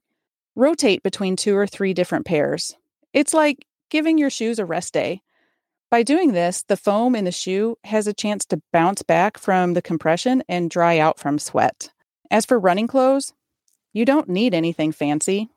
rotate 0.57 1.03
between 1.03 1.37
two 1.37 1.57
or 1.57 1.67
three 1.67 1.95
different 1.95 2.27
pairs. 2.27 2.77
It's 3.13 3.33
like 3.33 3.65
giving 3.91 4.17
your 4.19 4.31
shoes 4.31 4.59
a 4.59 4.65
rest 4.65 4.95
day. 4.95 5.23
By 5.91 6.03
doing 6.05 6.33
this, 6.33 6.63
the 6.63 6.77
foam 6.77 7.17
in 7.17 7.25
the 7.25 7.33
shoe 7.33 7.77
has 7.85 8.07
a 8.07 8.15
chance 8.15 8.45
to 8.47 8.63
bounce 8.73 9.03
back 9.03 9.37
from 9.37 9.75
the 9.75 9.83
compression 9.83 10.43
and 10.49 10.71
dry 10.71 10.99
out 10.99 11.19
from 11.19 11.39
sweat. 11.39 11.91
As 12.31 12.47
for 12.47 12.61
running 12.61 12.87
clothes, 12.87 13.35
you 13.93 14.05
don't 14.05 14.29
need 14.29 14.55
anything 14.55 14.93
fancy. 14.93 15.49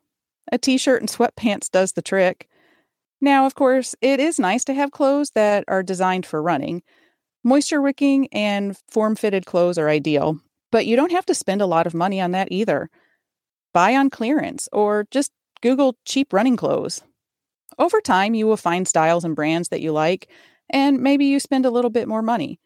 A 0.50 0.58
t 0.58 0.76
shirt 0.76 1.00
and 1.00 1.08
sweatpants 1.08 1.70
does 1.70 1.92
the 1.92 2.02
trick. 2.02 2.48
Now, 3.20 3.46
of 3.46 3.54
course, 3.54 3.94
it 4.00 4.20
is 4.20 4.38
nice 4.38 4.64
to 4.64 4.74
have 4.74 4.90
clothes 4.90 5.30
that 5.34 5.64
are 5.68 5.82
designed 5.82 6.26
for 6.26 6.42
running. 6.42 6.82
Moisture 7.44 7.80
wicking 7.80 8.28
and 8.32 8.76
form 8.88 9.14
fitted 9.16 9.46
clothes 9.46 9.78
are 9.78 9.88
ideal, 9.88 10.40
but 10.72 10.84
you 10.86 10.96
don't 10.96 11.12
have 11.12 11.26
to 11.26 11.34
spend 11.34 11.62
a 11.62 11.66
lot 11.66 11.86
of 11.86 11.94
money 11.94 12.20
on 12.20 12.32
that 12.32 12.48
either. 12.50 12.90
Buy 13.72 13.94
on 13.94 14.10
clearance 14.10 14.68
or 14.72 15.06
just 15.10 15.30
Google 15.62 15.96
cheap 16.04 16.32
running 16.32 16.56
clothes. 16.56 17.02
Over 17.78 18.00
time, 18.00 18.34
you 18.34 18.46
will 18.46 18.56
find 18.56 18.86
styles 18.86 19.24
and 19.24 19.36
brands 19.36 19.68
that 19.68 19.80
you 19.80 19.92
like, 19.92 20.28
and 20.70 21.00
maybe 21.00 21.26
you 21.26 21.40
spend 21.40 21.66
a 21.66 21.70
little 21.70 21.90
bit 21.90 22.08
more 22.08 22.22
money. 22.22 22.60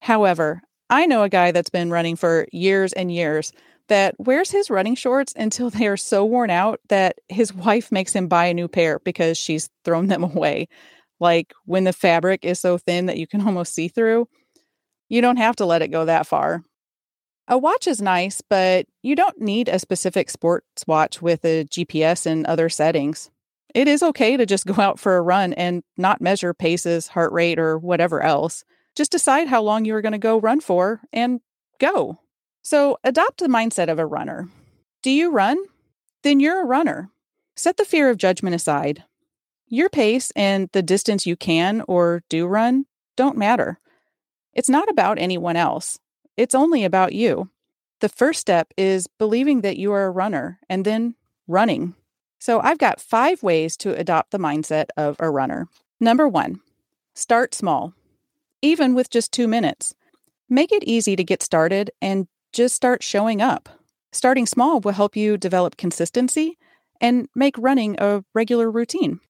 However, 0.00 0.62
I 0.90 1.06
know 1.06 1.22
a 1.22 1.28
guy 1.28 1.50
that's 1.52 1.70
been 1.70 1.90
running 1.90 2.16
for 2.16 2.46
years 2.52 2.92
and 2.92 3.12
years 3.12 3.52
that 3.88 4.14
wears 4.18 4.50
his 4.50 4.70
running 4.70 4.94
shorts 4.94 5.32
until 5.36 5.70
they 5.70 5.86
are 5.86 5.96
so 5.96 6.24
worn 6.24 6.50
out 6.50 6.80
that 6.88 7.16
his 7.28 7.54
wife 7.54 7.92
makes 7.92 8.12
him 8.12 8.28
buy 8.28 8.46
a 8.46 8.54
new 8.54 8.68
pair 8.68 8.98
because 9.00 9.36
she's 9.36 9.70
thrown 9.84 10.08
them 10.08 10.24
away. 10.24 10.68
Like 11.20 11.52
when 11.64 11.84
the 11.84 11.92
fabric 11.92 12.44
is 12.44 12.60
so 12.60 12.78
thin 12.78 13.06
that 13.06 13.18
you 13.18 13.26
can 13.26 13.40
almost 13.46 13.74
see 13.74 13.88
through. 13.88 14.28
You 15.08 15.20
don't 15.20 15.36
have 15.36 15.56
to 15.56 15.66
let 15.66 15.82
it 15.82 15.88
go 15.88 16.06
that 16.06 16.26
far. 16.26 16.62
A 17.46 17.58
watch 17.58 17.86
is 17.86 18.00
nice, 18.00 18.40
but 18.40 18.86
you 19.02 19.14
don't 19.14 19.38
need 19.38 19.68
a 19.68 19.78
specific 19.78 20.30
sports 20.30 20.84
watch 20.86 21.20
with 21.20 21.44
a 21.44 21.64
GPS 21.64 22.24
and 22.24 22.46
other 22.46 22.70
settings. 22.70 23.30
It 23.74 23.88
is 23.88 24.02
okay 24.02 24.36
to 24.36 24.46
just 24.46 24.66
go 24.72 24.80
out 24.80 24.98
for 24.98 25.16
a 25.16 25.22
run 25.22 25.52
and 25.52 25.82
not 25.96 26.20
measure 26.20 26.54
paces, 26.54 27.08
heart 27.08 27.32
rate, 27.32 27.58
or 27.58 27.76
whatever 27.76 28.22
else. 28.22 28.64
Just 28.94 29.12
decide 29.12 29.48
how 29.48 29.60
long 29.62 29.84
you 29.84 29.94
are 29.94 30.02
going 30.02 30.12
to 30.12 30.18
go 30.18 30.38
run 30.38 30.60
for 30.60 31.00
and 31.12 31.40
go. 31.80 32.20
So 32.62 32.98
adopt 33.04 33.38
the 33.38 33.48
mindset 33.48 33.90
of 33.90 33.98
a 33.98 34.06
runner. 34.06 34.48
Do 35.02 35.10
you 35.10 35.30
run? 35.30 35.58
Then 36.22 36.40
you're 36.40 36.62
a 36.62 36.66
runner. 36.66 37.10
Set 37.56 37.76
the 37.76 37.84
fear 37.84 38.08
of 38.08 38.16
judgment 38.16 38.54
aside. 38.54 39.04
Your 39.66 39.88
pace 39.88 40.30
and 40.36 40.70
the 40.72 40.82
distance 40.82 41.26
you 41.26 41.36
can 41.36 41.82
or 41.88 42.22
do 42.28 42.46
run 42.46 42.86
don't 43.16 43.36
matter. 43.36 43.80
It's 44.52 44.68
not 44.68 44.88
about 44.88 45.18
anyone 45.18 45.56
else, 45.56 45.98
it's 46.36 46.54
only 46.54 46.84
about 46.84 47.12
you. 47.12 47.50
The 48.00 48.08
first 48.08 48.40
step 48.40 48.72
is 48.76 49.06
believing 49.18 49.62
that 49.62 49.76
you 49.76 49.92
are 49.92 50.06
a 50.06 50.10
runner 50.10 50.58
and 50.68 50.84
then 50.84 51.14
running. 51.46 51.94
So 52.44 52.60
I've 52.60 52.76
got 52.76 53.00
five 53.00 53.42
ways 53.42 53.74
to 53.78 53.98
adopt 53.98 54.30
the 54.30 54.38
mindset 54.38 54.88
of 54.98 55.16
a 55.18 55.30
runner. 55.30 55.66
Number 55.98 56.28
one, 56.28 56.60
start 57.14 57.54
small, 57.54 57.94
even 58.60 58.94
with 58.94 59.08
just 59.08 59.32
two 59.32 59.48
minutes. 59.48 59.94
Make 60.50 60.70
it 60.70 60.84
easy 60.84 61.16
to 61.16 61.24
get 61.24 61.42
started 61.42 61.90
and 62.02 62.28
just 62.52 62.74
start 62.74 63.02
showing 63.02 63.40
up. 63.40 63.70
Starting 64.12 64.44
small 64.44 64.80
will 64.80 64.92
help 64.92 65.16
you 65.16 65.38
develop 65.38 65.78
consistency 65.78 66.58
and 67.00 67.30
make 67.34 67.56
running 67.56 67.96
a 67.98 68.22
regular 68.34 68.70
routine. 68.70 69.20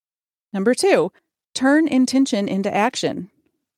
Number 0.52 0.75
two, 0.75 1.12
turn 1.54 1.87
intention 1.87 2.49
into 2.49 2.75
action. 2.75 3.30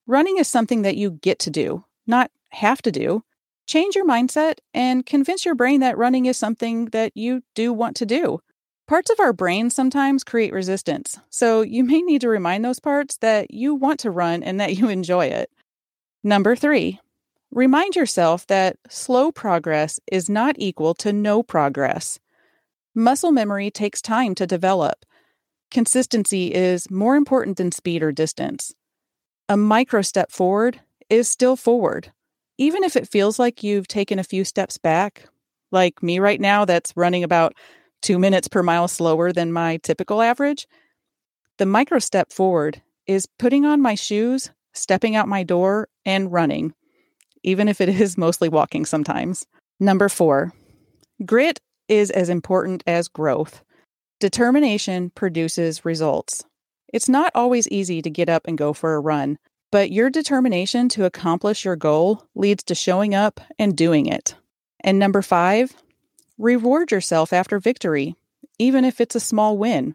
Running 0.07 0.39
is 0.39 0.49
something 0.49 0.81
that 0.81 0.97
you 0.97 1.11
get 1.11 1.39
to 1.41 1.51
do, 1.51 1.85
not 2.07 2.31
have 2.53 2.81
to 2.81 2.91
do. 2.91 3.23
Change 3.67 3.97
your 3.97 4.07
mindset 4.07 4.61
and 4.73 5.05
convince 5.05 5.45
your 5.45 5.55
brain 5.55 5.81
that 5.81 5.99
running 5.99 6.25
is 6.25 6.39
something 6.39 6.87
that 6.87 7.15
you 7.15 7.43
do 7.55 7.71
want 7.71 7.97
to 7.97 8.07
do. 8.07 8.41
Parts 8.87 9.11
of 9.11 9.19
our 9.19 9.33
brain 9.33 9.71
sometimes 9.71 10.23
create 10.23 10.53
resistance, 10.53 11.19
so 11.29 11.63
you 11.63 11.83
may 11.85 12.03
need 12.03 12.21
to 12.21 12.29
remind 12.29 12.65
those 12.65 12.79
parts 12.79 13.17
that 13.19 13.51
you 13.51 13.75
want 13.75 14.01
to 14.01 14.11
run 14.11 14.43
and 14.43 14.61
that 14.61 14.77
you 14.79 14.89
enjoy 14.89 15.27
it. 15.27 15.51
Number 16.23 16.57
three, 16.57 17.01
Remind 17.57 17.97
yourself 17.97 18.47
that 18.49 18.77
slow 18.89 19.31
progress 19.31 20.01
is 20.11 20.29
not 20.29 20.57
equal 20.59 20.95
to 20.95 21.13
no 21.13 21.43
progress. 21.43 22.19
Muscle 22.95 23.33
memory 23.33 23.71
takes 23.71 24.03
time 24.03 24.35
to 24.35 24.47
develop. 24.47 25.05
Consistency 25.71 26.53
is 26.53 26.91
more 26.91 27.17
important 27.17 27.57
than 27.57 27.73
speed 27.73 28.03
or 28.03 28.13
distance. 28.13 28.75
A 29.49 29.57
micro 29.57 30.03
step 30.03 30.31
forward 30.31 30.81
is 31.09 31.29
still 31.29 31.57
forward. 31.57 32.13
Even 32.59 32.83
if 32.83 32.97
it 32.97 33.09
feels 33.09 33.39
like 33.39 33.63
you've 33.63 33.89
taken 33.89 34.19
a 34.19 34.25
few 34.25 34.45
steps 34.45 34.77
back, 34.77 35.29
like 35.71 36.03
me 36.03 36.19
right 36.19 36.41
now, 36.41 36.65
that's 36.65 36.93
running 36.97 37.23
about 37.23 37.55
two 38.03 38.19
minutes 38.19 38.49
per 38.49 38.63
mile 38.63 38.89
slower 38.89 39.33
than 39.33 39.53
my 39.53 39.79
typical 39.79 40.23
average, 40.23 40.67
the 41.59 41.67
micro 41.67 41.99
step 41.99 42.33
forward 42.33 42.83
is 43.07 43.27
putting 43.39 43.65
on 43.65 43.81
my 43.81 43.95
shoes, 43.95 44.51
stepping 44.75 45.17
out 45.17 45.29
my 45.29 45.43
door, 45.43 45.89
and 46.05 46.33
running 46.33 46.75
even 47.47 47.69
if 47.69 47.81
it 47.81 47.89
is 47.89 48.19
mostly 48.19 48.51
walking 48.51 48.85
sometimes. 48.85 49.47
Number 49.81 50.11
four, 50.11 50.53
grit 51.25 51.61
is 51.89 52.11
as 52.11 52.29
important 52.29 52.83
as 52.87 53.09
growth. 53.09 53.63
Determination 54.21 55.11
produces 55.11 55.85
results. 55.85 56.45
It's 56.93 57.09
not 57.09 57.33
always 57.35 57.69
easy 57.69 58.03
to 58.03 58.11
get 58.11 58.29
up 58.29 58.47
and 58.47 58.59
go 58.59 58.73
for 58.73 58.95
a 58.95 59.01
run, 59.01 59.39
but 59.71 59.91
your 59.91 60.11
determination 60.11 60.89
to 60.91 61.05
accomplish 61.05 61.65
your 61.65 61.77
goal 61.77 62.27
leads 62.35 62.63
to 62.65 62.75
showing 62.75 63.15
up 63.15 63.41
and 63.59 63.77
doing 63.77 64.07
it. 64.07 64.35
And 64.81 64.99
number 64.99 65.23
five, 65.23 65.75
reward 66.39 66.91
yourself 66.91 67.33
after 67.33 67.59
victory, 67.59 68.17
even 68.59 68.85
if 68.85 69.01
it's 69.01 69.15
a 69.15 69.21
small 69.21 69.57
win. 69.59 69.95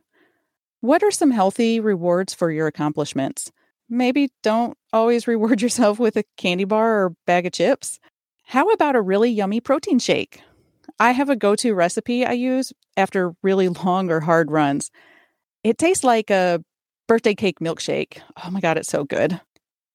What 0.79 1.03
are 1.03 1.11
some 1.11 1.31
healthy 1.31 1.79
rewards 1.79 2.33
for 2.33 2.51
your 2.51 2.67
accomplishments? 2.67 3.51
maybe 3.91 4.31
don't 4.41 4.75
always 4.91 5.27
reward 5.27 5.61
yourself 5.61 5.99
with 5.99 6.15
a 6.15 6.23
candy 6.37 6.63
bar 6.63 7.03
or 7.03 7.15
bag 7.27 7.45
of 7.45 7.51
chips. 7.51 7.99
How 8.45 8.69
about 8.69 8.95
a 8.95 9.01
really 9.01 9.29
yummy 9.29 9.59
protein 9.59 9.99
shake? 9.99 10.41
I 10.99 11.11
have 11.11 11.29
a 11.29 11.35
go 11.35 11.55
to 11.57 11.75
recipe 11.75 12.25
I 12.25 12.31
use 12.31 12.73
after 12.97 13.35
really 13.43 13.69
long 13.85 14.09
or 14.09 14.21
hard 14.21 14.49
runs. 14.49 14.89
It 15.63 15.77
tastes 15.77 16.03
like 16.03 16.31
a 16.31 16.63
birthday 17.07 17.35
cake 17.35 17.59
milkshake. 17.59 18.19
Oh 18.43 18.49
my 18.49 18.61
God, 18.61 18.77
it's 18.77 18.89
so 18.89 19.03
good. 19.03 19.39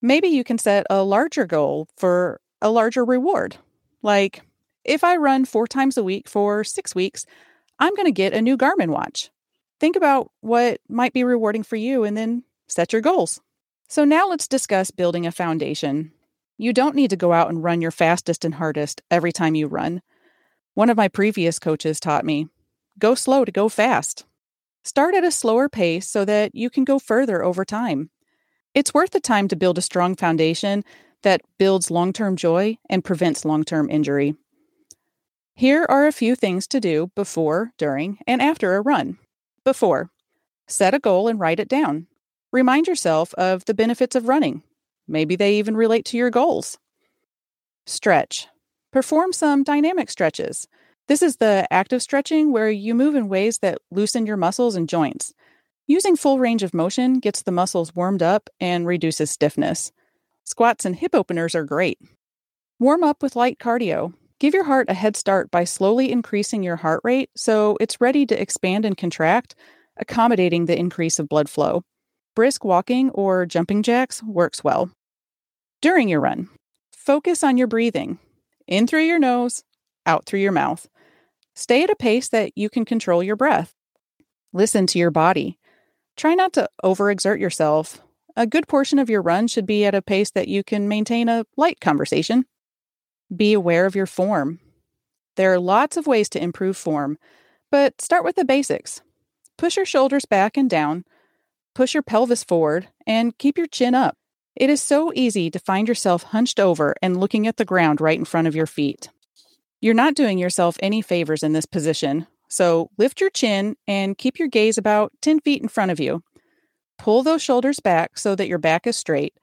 Maybe 0.03 0.29
you 0.29 0.45
can 0.45 0.59
set 0.59 0.87
a 0.91 1.03
larger 1.03 1.47
goal 1.47 1.88
for 1.97 2.41
a 2.61 2.71
larger 2.71 3.05
reward. 3.05 3.57
Like, 4.03 4.43
if 4.87 5.05
I 5.05 5.16
run 5.16 5.45
four 5.45 5.66
times 5.66 5.97
a 5.97 6.05
week 6.05 6.28
for 6.28 6.64
six 6.64 6.95
weeks, 6.95 7.26
I'm 7.78 7.95
going 7.95 8.07
to 8.07 8.12
get 8.12 8.33
a 8.33 8.40
new 8.40 8.57
Garmin 8.57 8.88
watch. 8.88 9.31
Think 9.78 9.97
about 9.97 10.31
what 10.40 10.81
might 10.88 11.12
be 11.12 11.25
rewarding 11.25 11.62
for 11.62 11.76
you 11.76 12.05
and 12.05 12.16
then 12.16 12.45
set 12.69 12.93
your 12.93 13.02
goals. 13.02 13.40
So 13.88 14.05
now 14.05 14.28
let's 14.28 14.49
discuss 14.49 14.90
building 14.90 15.26
a 15.26 15.33
foundation. 15.33 16.12
You 16.57 16.73
don't 16.73 16.97
need 16.97 17.11
to 17.11 17.16
go 17.16 17.33
out 17.33 17.50
and 17.50 17.62
run 17.62 17.83
your 17.83 17.90
fastest 17.90 18.45
and 18.45 18.55
hardest 18.55 19.02
every 19.11 19.33
time 19.33 19.55
you 19.55 19.66
run. 19.66 20.00
One 20.75 20.88
of 20.88 20.97
my 20.97 21.09
previous 21.09 21.59
coaches 21.59 22.00
taught 22.00 22.25
me 22.25 22.49
go 22.99 23.14
slow 23.14 23.45
to 23.45 23.52
go 23.52 23.69
fast. 23.69 24.25
Start 24.83 25.14
at 25.14 25.25
a 25.25 25.31
slower 25.31 25.69
pace 25.69 26.09
so 26.09 26.25
that 26.25 26.55
you 26.55 26.71
can 26.71 26.85
go 26.85 26.99
further 26.99 27.43
over 27.43 27.64
time. 27.64 28.11
It's 28.73 28.95
worth 28.95 29.11
the 29.11 29.21
time 29.21 29.49
to 29.49 29.57
build 29.57 29.78
a 29.78 29.83
strong 29.83 30.14
foundation 30.16 30.85
that 31.23 31.43
builds 31.59 31.90
long 31.90 32.12
term 32.12 32.37
joy 32.37 32.78
and 32.88 33.05
prevents 33.05 33.45
long 33.45 33.64
term 33.64 33.90
injury. 33.90 34.37
Here 35.59 35.87
are 35.89 36.07
a 36.07 36.13
few 36.13 36.37
things 36.37 36.67
to 36.67 36.81
do 36.81 37.11
before, 37.15 37.73
during, 37.79 38.19
and 38.27 38.43
after 38.43 38.77
a 38.77 38.83
run. 38.83 39.17
Before, 39.65 40.11
set 40.67 40.93
a 40.93 40.99
goal 40.99 41.29
and 41.29 41.41
write 41.41 41.59
it 41.59 41.67
down. 41.67 42.09
Remind 42.53 42.87
yourself 42.87 43.33
of 43.35 43.65
the 43.65 43.73
benefits 43.73 44.15
of 44.15 44.29
running. 44.29 44.63
Maybe 45.09 45.35
they 45.35 45.55
even 45.55 45.75
relate 45.75 46.05
to 46.07 46.19
your 46.19 46.29
goals. 46.29 46.77
Stretch. 47.87 48.49
Perform 48.93 49.33
some 49.33 49.63
dynamic 49.65 50.11
stretches. 50.11 50.69
This 51.09 51.23
is 51.23 51.37
the 51.37 51.67
active 51.71 52.03
stretching 52.03 52.53
where 52.53 52.71
you 52.71 52.95
move 52.95 53.15
in 53.15 53.31
ways 53.31 53.61
that 53.61 53.79
loosen 53.91 54.27
your 54.27 54.37
muscles 54.37 54.77
and 54.77 54.87
joints. 54.87 55.33
Using 55.87 56.17
full 56.17 56.39
range 56.39 56.65
of 56.65 56.75
motion 56.75 57.19
gets 57.19 57.41
the 57.41 57.51
muscles 57.51 57.95
warmed 57.95 58.23
up 58.23 58.51
and 58.61 58.87
reduces 58.87 59.31
stiffness. 59.31 59.91
Squats 60.45 60.85
and 60.85 60.97
hip 60.97 61.15
openers 61.15 61.55
are 61.55 61.65
great. 61.65 61.99
Warm 62.79 63.03
up 63.03 63.23
with 63.23 63.37
light 63.37 63.59
cardio. 63.59 64.13
Give 64.38 64.52
your 64.52 64.64
heart 64.64 64.90
a 64.90 64.95
head 64.95 65.16
start 65.16 65.50
by 65.50 65.64
slowly 65.64 66.12
increasing 66.12 66.62
your 66.62 66.76
heart 66.76 67.00
rate 67.05 67.31
so 67.35 67.78
it's 67.81 68.02
ready 68.02 68.26
to 68.26 68.40
expand 68.40 68.85
and 68.85 68.97
contract, 68.97 69.55
accommodating 69.97 70.66
the 70.66 70.78
increase 70.78 71.19
of 71.19 71.28
blood 71.28 71.49
flow. 71.49 71.85
Brisk 72.35 72.62
walking 72.62 73.09
or 73.11 73.47
jumping 73.47 73.83
jacks 73.83 74.23
works 74.23 74.62
well. 74.62 74.90
During 75.81 76.11
your 76.11 76.21
run, 76.21 76.49
focus 76.93 77.43
on 77.43 77.57
your 77.57 77.66
breathing 77.66 78.19
in 78.66 78.87
through 78.87 79.05
your 79.05 79.19
nose, 79.19 79.62
out 80.05 80.26
through 80.26 80.40
your 80.40 80.52
mouth. 80.52 80.87
Stay 81.55 81.83
at 81.83 81.90
a 81.90 81.97
pace 81.97 82.28
that 82.28 82.52
you 82.57 82.69
can 82.69 82.85
control 82.85 83.23
your 83.23 83.37
breath. 83.37 83.73
Listen 84.52 84.87
to 84.88 84.99
your 84.99 85.11
body. 85.11 85.59
Try 86.16 86.35
not 86.35 86.52
to 86.55 86.69
overexert 86.85 87.40
yourself. 87.40 88.02
A 88.37 88.47
good 88.47 88.69
portion 88.69 88.99
of 88.99 89.09
your 89.09 89.23
run 89.23 89.47
should 89.49 89.64
be 89.64 89.87
at 89.87 89.95
a 89.95 90.02
pace 90.02 90.31
that 90.33 90.49
you 90.49 90.62
can 90.62 90.88
maintain 90.88 91.31
a 91.31 91.47
light 91.57 91.81
conversation. 91.81 92.45
Be 93.35 93.52
aware 93.52 93.87
of 93.87 93.97
your 93.97 94.06
form. 94.06 94.61
There 95.37 95.52
are 95.52 95.59
lots 95.59 95.97
of 95.97 96.06
ways 96.06 96.28
to 96.30 96.42
improve 96.42 96.76
form, 96.76 97.18
but 97.71 98.00
start 98.00 98.25
with 98.25 98.37
the 98.37 98.45
basics. 98.45 99.02
Push 99.59 99.76
your 99.76 99.87
shoulders 99.87 100.25
back 100.25 100.56
and 100.56 100.68
down, 100.68 101.04
push 101.75 101.95
your 101.95 102.02
pelvis 102.02 102.45
forward, 102.45 102.88
and 103.06 103.37
keep 103.38 103.59
your 103.59 103.66
chin 103.66 103.95
up. 103.95 104.16
It 104.54 104.71
is 104.71 104.83
so 104.83 105.12
easy 105.14 105.50
to 105.50 105.59
find 105.59 105.87
yourself 105.87 106.23
hunched 106.23 106.59
over 106.59 106.95
and 107.02 107.21
looking 107.21 107.47
at 107.47 107.59
the 107.59 107.64
ground 107.64 108.00
right 108.00 108.18
in 108.18 108.25
front 108.25 108.49
of 108.49 108.54
your 108.54 108.66
feet. 108.66 109.11
You're 109.80 109.95
not 109.95 110.14
doing 110.14 110.38
yourself 110.38 110.76
any 110.80 111.02
favors 111.02 111.42
in 111.42 111.52
this 111.52 111.66
position, 111.66 112.26
so 112.49 112.90
lift 112.97 113.21
your 113.21 113.30
chin 113.30 113.76
and 113.87 114.16
keep 114.16 114.38
your 114.38 114.49
gaze 114.49 114.78
about 114.78 115.12
10 115.21 115.40
feet 115.40 115.62
in 115.62 115.68
front 115.68 115.90
of 115.90 116.00
you. 116.00 116.23
Pull 116.99 117.23
those 117.23 117.42
shoulders 117.42 117.80
back 117.80 118.18
so 118.18 118.35
that 118.35 118.49
your 118.49 118.59
back 118.59 118.87
is 118.87 118.97
straight. 118.97 119.35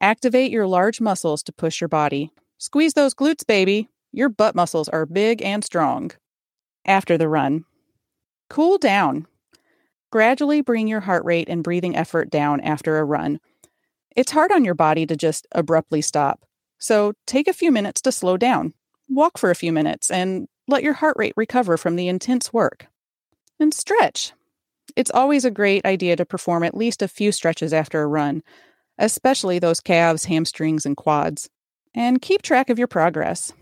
Activate 0.00 0.50
your 0.50 0.66
large 0.66 1.00
muscles 1.00 1.42
to 1.42 1.52
push 1.52 1.80
your 1.80 1.88
body. 1.88 2.32
Squeeze 2.62 2.92
those 2.92 3.12
glutes, 3.12 3.44
baby. 3.44 3.88
Your 4.12 4.28
butt 4.28 4.54
muscles 4.54 4.88
are 4.90 5.04
big 5.04 5.42
and 5.42 5.64
strong. 5.64 6.12
After 6.84 7.18
the 7.18 7.28
run, 7.28 7.64
cool 8.48 8.78
down. 8.78 9.26
Gradually 10.12 10.60
bring 10.60 10.86
your 10.86 11.00
heart 11.00 11.24
rate 11.24 11.48
and 11.48 11.64
breathing 11.64 11.96
effort 11.96 12.30
down 12.30 12.60
after 12.60 12.98
a 12.98 13.04
run. 13.04 13.40
It's 14.14 14.30
hard 14.30 14.52
on 14.52 14.64
your 14.64 14.76
body 14.76 15.06
to 15.06 15.16
just 15.16 15.48
abruptly 15.50 16.02
stop. 16.02 16.44
So 16.78 17.14
take 17.26 17.48
a 17.48 17.52
few 17.52 17.72
minutes 17.72 18.00
to 18.02 18.12
slow 18.12 18.36
down. 18.36 18.74
Walk 19.08 19.38
for 19.38 19.50
a 19.50 19.56
few 19.56 19.72
minutes 19.72 20.08
and 20.08 20.46
let 20.68 20.84
your 20.84 20.94
heart 20.94 21.16
rate 21.18 21.34
recover 21.36 21.76
from 21.76 21.96
the 21.96 22.06
intense 22.06 22.52
work. 22.52 22.86
And 23.58 23.74
stretch. 23.74 24.34
It's 24.94 25.10
always 25.10 25.44
a 25.44 25.50
great 25.50 25.84
idea 25.84 26.14
to 26.14 26.24
perform 26.24 26.62
at 26.62 26.76
least 26.76 27.02
a 27.02 27.08
few 27.08 27.32
stretches 27.32 27.72
after 27.72 28.02
a 28.02 28.06
run, 28.06 28.44
especially 28.98 29.58
those 29.58 29.80
calves, 29.80 30.26
hamstrings, 30.26 30.86
and 30.86 30.96
quads. 30.96 31.50
And 31.94 32.22
keep 32.22 32.42
track 32.42 32.70
of 32.70 32.78
your 32.78 32.88
progress. 32.88 33.52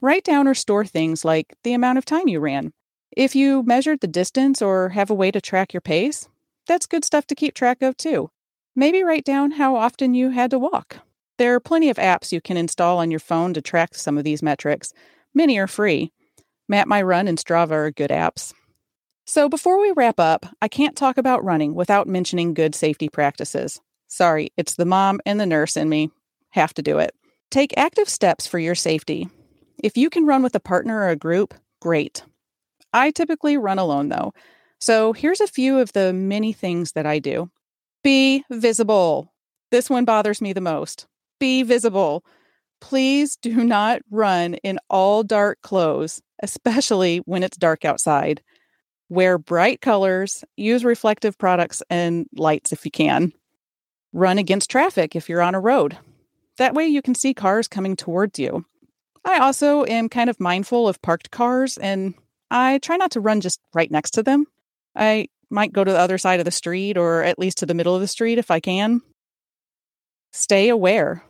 Write 0.00 0.24
down 0.24 0.48
or 0.48 0.54
store 0.54 0.84
things 0.84 1.24
like 1.24 1.54
the 1.64 1.74
amount 1.74 1.98
of 1.98 2.04
time 2.04 2.28
you 2.28 2.40
ran. 2.40 2.72
If 3.16 3.34
you 3.36 3.62
measured 3.62 4.00
the 4.00 4.06
distance 4.06 4.60
or 4.60 4.90
have 4.90 5.10
a 5.10 5.14
way 5.14 5.30
to 5.30 5.40
track 5.40 5.72
your 5.72 5.80
pace, 5.80 6.28
that's 6.66 6.86
good 6.86 7.04
stuff 7.04 7.26
to 7.28 7.34
keep 7.34 7.54
track 7.54 7.82
of 7.82 7.96
too. 7.96 8.30
Maybe 8.74 9.02
write 9.02 9.24
down 9.24 9.52
how 9.52 9.76
often 9.76 10.14
you 10.14 10.30
had 10.30 10.50
to 10.50 10.58
walk. 10.58 10.98
There 11.38 11.54
are 11.54 11.60
plenty 11.60 11.90
of 11.90 11.96
apps 11.96 12.32
you 12.32 12.40
can 12.40 12.56
install 12.56 12.98
on 12.98 13.10
your 13.10 13.20
phone 13.20 13.54
to 13.54 13.62
track 13.62 13.94
some 13.94 14.18
of 14.18 14.24
these 14.24 14.42
metrics. 14.42 14.92
Many 15.34 15.58
are 15.58 15.66
free. 15.66 16.12
Map 16.68 16.88
My 16.88 17.02
Run 17.02 17.28
and 17.28 17.38
Strava 17.38 17.72
are 17.72 17.90
good 17.90 18.10
apps. 18.10 18.52
So, 19.26 19.48
before 19.48 19.80
we 19.80 19.92
wrap 19.92 20.20
up, 20.20 20.46
I 20.60 20.68
can't 20.68 20.96
talk 20.96 21.16
about 21.16 21.44
running 21.44 21.74
without 21.74 22.06
mentioning 22.06 22.54
good 22.54 22.74
safety 22.74 23.08
practices. 23.08 23.80
Sorry, 24.06 24.52
it's 24.56 24.74
the 24.74 24.84
mom 24.84 25.20
and 25.24 25.40
the 25.40 25.46
nurse 25.46 25.76
in 25.76 25.88
me. 25.88 26.10
Have 26.50 26.74
to 26.74 26.82
do 26.82 26.98
it. 26.98 27.14
Take 27.54 27.72
active 27.76 28.08
steps 28.08 28.48
for 28.48 28.58
your 28.58 28.74
safety. 28.74 29.28
If 29.78 29.96
you 29.96 30.10
can 30.10 30.26
run 30.26 30.42
with 30.42 30.56
a 30.56 30.60
partner 30.60 31.02
or 31.02 31.10
a 31.10 31.14
group, 31.14 31.54
great. 31.80 32.24
I 32.92 33.12
typically 33.12 33.56
run 33.56 33.78
alone 33.78 34.08
though. 34.08 34.32
So, 34.80 35.12
here's 35.12 35.40
a 35.40 35.46
few 35.46 35.78
of 35.78 35.92
the 35.92 36.12
many 36.12 36.52
things 36.52 36.90
that 36.94 37.06
I 37.06 37.20
do. 37.20 37.52
Be 38.02 38.42
visible. 38.50 39.32
This 39.70 39.88
one 39.88 40.04
bothers 40.04 40.40
me 40.40 40.52
the 40.52 40.60
most. 40.60 41.06
Be 41.38 41.62
visible. 41.62 42.24
Please 42.80 43.36
do 43.36 43.62
not 43.62 44.02
run 44.10 44.54
in 44.64 44.80
all 44.90 45.22
dark 45.22 45.60
clothes, 45.62 46.20
especially 46.42 47.18
when 47.18 47.44
it's 47.44 47.56
dark 47.56 47.84
outside. 47.84 48.42
Wear 49.08 49.38
bright 49.38 49.80
colors, 49.80 50.42
use 50.56 50.84
reflective 50.84 51.38
products 51.38 51.84
and 51.88 52.26
lights 52.34 52.72
if 52.72 52.84
you 52.84 52.90
can. 52.90 53.32
Run 54.12 54.38
against 54.38 54.72
traffic 54.72 55.14
if 55.14 55.28
you're 55.28 55.40
on 55.40 55.54
a 55.54 55.60
road. 55.60 55.96
That 56.58 56.74
way 56.74 56.86
you 56.86 57.02
can 57.02 57.14
see 57.14 57.34
cars 57.34 57.68
coming 57.68 57.96
towards 57.96 58.38
you. 58.38 58.64
I 59.24 59.38
also 59.38 59.84
am 59.84 60.08
kind 60.08 60.28
of 60.28 60.38
mindful 60.38 60.86
of 60.86 61.00
parked 61.02 61.30
cars 61.30 61.78
and 61.78 62.14
I 62.50 62.78
try 62.78 62.96
not 62.96 63.12
to 63.12 63.20
run 63.20 63.40
just 63.40 63.60
right 63.72 63.90
next 63.90 64.12
to 64.12 64.22
them. 64.22 64.46
I 64.94 65.28
might 65.50 65.72
go 65.72 65.82
to 65.82 65.90
the 65.90 65.98
other 65.98 66.18
side 66.18 66.40
of 66.40 66.44
the 66.44 66.50
street 66.50 66.96
or 66.96 67.22
at 67.22 67.38
least 67.38 67.58
to 67.58 67.66
the 67.66 67.74
middle 67.74 67.94
of 67.94 68.00
the 68.00 68.08
street 68.08 68.38
if 68.38 68.50
I 68.50 68.60
can. 68.60 69.00
Stay 70.32 70.68
aware. 70.68 71.24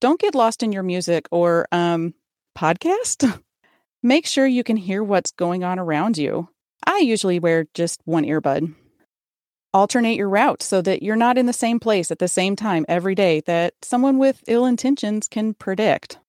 Don't 0.00 0.20
get 0.20 0.34
lost 0.34 0.62
in 0.62 0.72
your 0.72 0.82
music 0.82 1.26
or 1.30 1.66
um 1.72 2.14
podcast. 2.56 3.40
Make 4.02 4.26
sure 4.26 4.46
you 4.46 4.64
can 4.64 4.76
hear 4.76 5.02
what's 5.02 5.30
going 5.30 5.64
on 5.64 5.78
around 5.78 6.18
you. 6.18 6.48
I 6.86 6.98
usually 6.98 7.38
wear 7.38 7.64
just 7.72 8.00
one 8.04 8.24
earbud. 8.24 8.74
Alternate 9.74 10.16
your 10.16 10.28
route 10.28 10.62
so 10.62 10.80
that 10.82 11.02
you're 11.02 11.16
not 11.16 11.36
in 11.36 11.46
the 11.46 11.52
same 11.52 11.80
place 11.80 12.12
at 12.12 12.20
the 12.20 12.28
same 12.28 12.54
time 12.54 12.86
every 12.88 13.16
day 13.16 13.40
that 13.40 13.74
someone 13.82 14.18
with 14.18 14.44
ill 14.46 14.66
intentions 14.66 15.26
can 15.26 15.52
predict. 15.52 16.20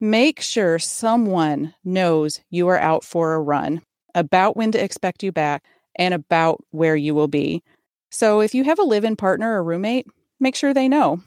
Make 0.00 0.40
sure 0.40 0.78
someone 0.78 1.74
knows 1.84 2.40
you 2.48 2.68
are 2.68 2.78
out 2.78 3.04
for 3.04 3.34
a 3.34 3.40
run, 3.42 3.82
about 4.14 4.56
when 4.56 4.72
to 4.72 4.82
expect 4.82 5.22
you 5.22 5.30
back, 5.30 5.62
and 5.94 6.14
about 6.14 6.64
where 6.70 6.96
you 6.96 7.14
will 7.14 7.28
be. 7.28 7.62
So 8.10 8.40
if 8.40 8.54
you 8.54 8.64
have 8.64 8.78
a 8.78 8.82
live 8.82 9.04
in 9.04 9.14
partner 9.14 9.52
or 9.52 9.62
roommate, 9.62 10.06
make 10.40 10.56
sure 10.56 10.72
they 10.72 10.88
know. 10.88 11.20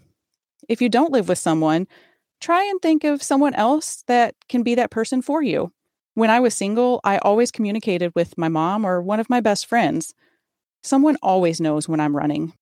If 0.67 0.81
you 0.81 0.89
don't 0.89 1.11
live 1.11 1.29
with 1.29 1.37
someone, 1.37 1.87
try 2.41 2.63
and 2.63 2.81
think 2.81 3.03
of 3.03 3.21
someone 3.21 3.53
else 3.53 4.03
that 4.07 4.33
can 4.49 4.63
be 4.63 4.73
that 4.73 4.89
person 4.89 5.21
for 5.21 5.43
you. 5.43 5.71
When 6.15 6.31
I 6.31 6.39
was 6.39 6.55
single, 6.55 6.99
I 7.03 7.19
always 7.19 7.51
communicated 7.51 8.11
with 8.15 8.39
my 8.39 8.49
mom 8.49 8.85
or 8.85 9.03
one 9.03 9.19
of 9.19 9.29
my 9.29 9.39
best 9.39 9.67
friends. 9.67 10.15
Someone 10.83 11.17
always 11.23 11.61
knows 11.61 11.87
when 11.87 11.99
I'm 11.99 12.15
running. 12.15 12.53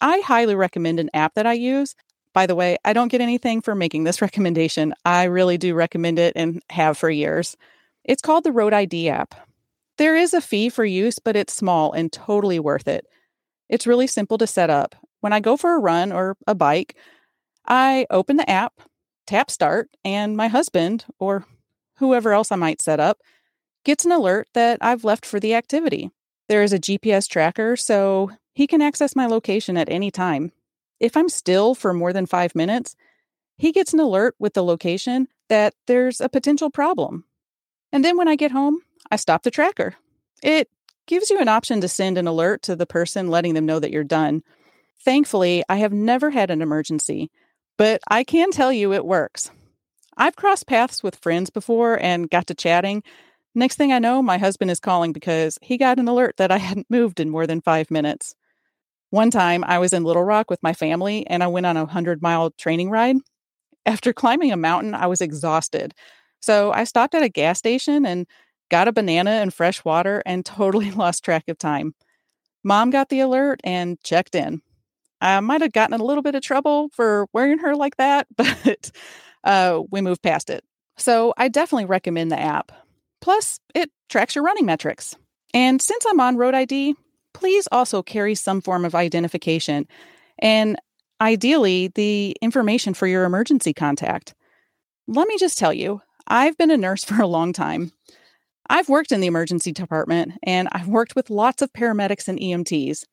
I 0.00 0.20
highly 0.20 0.54
recommend 0.54 1.00
an 1.00 1.10
app 1.12 1.34
that 1.34 1.46
I 1.46 1.54
use. 1.54 1.94
By 2.32 2.46
the 2.46 2.54
way, 2.54 2.76
I 2.84 2.92
don't 2.92 3.08
get 3.08 3.20
anything 3.20 3.60
for 3.60 3.74
making 3.74 4.04
this 4.04 4.22
recommendation. 4.22 4.94
I 5.04 5.24
really 5.24 5.58
do 5.58 5.74
recommend 5.74 6.18
it 6.18 6.32
and 6.36 6.62
have 6.70 6.98
for 6.98 7.10
years. 7.10 7.56
It's 8.04 8.22
called 8.22 8.44
the 8.44 8.52
Road 8.52 8.72
ID 8.72 9.08
app. 9.08 9.34
There 9.96 10.16
is 10.16 10.34
a 10.34 10.40
fee 10.40 10.68
for 10.68 10.84
use, 10.84 11.18
but 11.18 11.36
it's 11.36 11.52
small 11.52 11.92
and 11.92 12.12
totally 12.12 12.58
worth 12.58 12.88
it. 12.88 13.06
It's 13.68 13.86
really 13.86 14.06
simple 14.06 14.38
to 14.38 14.46
set 14.46 14.70
up. 14.70 14.94
When 15.20 15.32
I 15.32 15.40
go 15.40 15.56
for 15.56 15.74
a 15.74 15.80
run 15.80 16.12
or 16.12 16.36
a 16.46 16.54
bike, 16.54 16.96
I 17.66 18.06
open 18.10 18.36
the 18.36 18.50
app, 18.50 18.74
tap 19.26 19.50
start, 19.50 19.88
and 20.04 20.36
my 20.36 20.48
husband, 20.48 21.06
or 21.18 21.46
whoever 21.98 22.32
else 22.32 22.52
I 22.52 22.56
might 22.56 22.82
set 22.82 23.00
up, 23.00 23.18
gets 23.84 24.04
an 24.04 24.12
alert 24.12 24.48
that 24.54 24.78
I've 24.80 25.04
left 25.04 25.24
for 25.24 25.40
the 25.40 25.54
activity. 25.54 26.10
There 26.48 26.62
is 26.62 26.72
a 26.72 26.78
GPS 26.78 27.28
tracker, 27.28 27.76
so 27.76 28.30
he 28.54 28.66
can 28.66 28.82
access 28.82 29.16
my 29.16 29.26
location 29.26 29.76
at 29.76 29.88
any 29.88 30.10
time. 30.10 30.52
If 31.00 31.16
I'm 31.16 31.28
still 31.28 31.74
for 31.74 31.92
more 31.92 32.12
than 32.12 32.26
five 32.26 32.54
minutes, 32.54 32.96
he 33.56 33.72
gets 33.72 33.92
an 33.92 34.00
alert 34.00 34.34
with 34.38 34.54
the 34.54 34.64
location 34.64 35.28
that 35.48 35.74
there's 35.86 36.20
a 36.20 36.28
potential 36.28 36.70
problem. 36.70 37.24
And 37.92 38.04
then 38.04 38.16
when 38.16 38.28
I 38.28 38.36
get 38.36 38.50
home, 38.50 38.80
I 39.10 39.16
stop 39.16 39.42
the 39.42 39.50
tracker. 39.50 39.94
It 40.42 40.68
gives 41.06 41.30
you 41.30 41.40
an 41.40 41.48
option 41.48 41.80
to 41.80 41.88
send 41.88 42.18
an 42.18 42.26
alert 42.26 42.62
to 42.62 42.76
the 42.76 42.86
person 42.86 43.28
letting 43.28 43.54
them 43.54 43.66
know 43.66 43.78
that 43.78 43.90
you're 43.90 44.04
done. 44.04 44.42
Thankfully, 45.04 45.62
I 45.68 45.76
have 45.76 45.92
never 45.92 46.30
had 46.30 46.50
an 46.50 46.62
emergency, 46.62 47.30
but 47.76 48.00
I 48.08 48.24
can 48.24 48.50
tell 48.50 48.72
you 48.72 48.92
it 48.92 49.04
works. 49.04 49.50
I've 50.16 50.36
crossed 50.36 50.66
paths 50.66 51.02
with 51.02 51.16
friends 51.16 51.50
before 51.50 52.00
and 52.00 52.30
got 52.30 52.46
to 52.46 52.54
chatting. 52.54 53.02
Next 53.54 53.76
thing 53.76 53.92
I 53.92 53.98
know, 54.00 54.20
my 54.22 54.38
husband 54.38 54.70
is 54.70 54.80
calling 54.80 55.12
because 55.12 55.58
he 55.62 55.76
got 55.76 55.98
an 55.98 56.08
alert 56.08 56.36
that 56.38 56.50
I 56.50 56.58
hadn't 56.58 56.90
moved 56.90 57.20
in 57.20 57.30
more 57.30 57.46
than 57.46 57.60
five 57.60 57.90
minutes. 57.90 58.34
One 59.10 59.30
time 59.30 59.62
I 59.64 59.78
was 59.78 59.92
in 59.92 60.02
Little 60.02 60.24
Rock 60.24 60.50
with 60.50 60.62
my 60.62 60.72
family 60.72 61.26
and 61.28 61.42
I 61.42 61.46
went 61.46 61.66
on 61.66 61.76
a 61.76 61.84
100 61.84 62.20
mile 62.20 62.50
training 62.58 62.90
ride. 62.90 63.16
After 63.86 64.12
climbing 64.12 64.50
a 64.50 64.56
mountain, 64.56 64.94
I 64.94 65.06
was 65.06 65.20
exhausted. 65.20 65.94
So 66.40 66.72
I 66.72 66.84
stopped 66.84 67.14
at 67.14 67.22
a 67.22 67.28
gas 67.28 67.58
station 67.58 68.04
and 68.04 68.26
got 68.70 68.88
a 68.88 68.92
banana 68.92 69.30
and 69.30 69.54
fresh 69.54 69.84
water 69.84 70.22
and 70.26 70.44
totally 70.44 70.90
lost 70.92 71.24
track 71.24 71.44
of 71.48 71.58
time. 71.58 71.94
Mom 72.64 72.90
got 72.90 73.08
the 73.08 73.20
alert 73.20 73.60
and 73.62 74.00
checked 74.02 74.34
in. 74.34 74.62
I 75.20 75.38
might 75.40 75.60
have 75.60 75.72
gotten 75.72 75.98
a 75.98 76.04
little 76.04 76.22
bit 76.22 76.34
of 76.34 76.42
trouble 76.42 76.90
for 76.92 77.26
wearing 77.32 77.58
her 77.58 77.76
like 77.76 77.96
that, 77.96 78.26
but 78.36 78.90
uh, 79.44 79.80
we 79.90 80.00
moved 80.00 80.22
past 80.22 80.50
it. 80.50 80.64
So 80.96 81.34
I 81.36 81.48
definitely 81.48 81.86
recommend 81.86 82.32
the 82.32 82.40
app. 82.40 82.72
Plus, 83.24 83.58
it 83.74 83.90
tracks 84.10 84.34
your 84.34 84.44
running 84.44 84.66
metrics. 84.66 85.16
And 85.54 85.80
since 85.80 86.04
I'm 86.04 86.20
on 86.20 86.36
Road 86.36 86.54
ID, 86.54 86.94
please 87.32 87.66
also 87.72 88.02
carry 88.02 88.34
some 88.34 88.60
form 88.60 88.84
of 88.84 88.94
identification 88.94 89.88
and 90.40 90.76
ideally 91.22 91.90
the 91.94 92.36
information 92.42 92.92
for 92.92 93.06
your 93.06 93.24
emergency 93.24 93.72
contact. 93.72 94.34
Let 95.08 95.26
me 95.26 95.38
just 95.38 95.56
tell 95.56 95.72
you, 95.72 96.02
I've 96.26 96.58
been 96.58 96.70
a 96.70 96.76
nurse 96.76 97.02
for 97.04 97.18
a 97.18 97.26
long 97.26 97.54
time. 97.54 97.92
I've 98.68 98.90
worked 98.90 99.10
in 99.10 99.22
the 99.22 99.26
emergency 99.26 99.72
department 99.72 100.32
and 100.42 100.68
I've 100.72 100.88
worked 100.88 101.16
with 101.16 101.30
lots 101.30 101.62
of 101.62 101.72
paramedics 101.72 102.28
and 102.28 102.38
EMTs. 102.38 103.04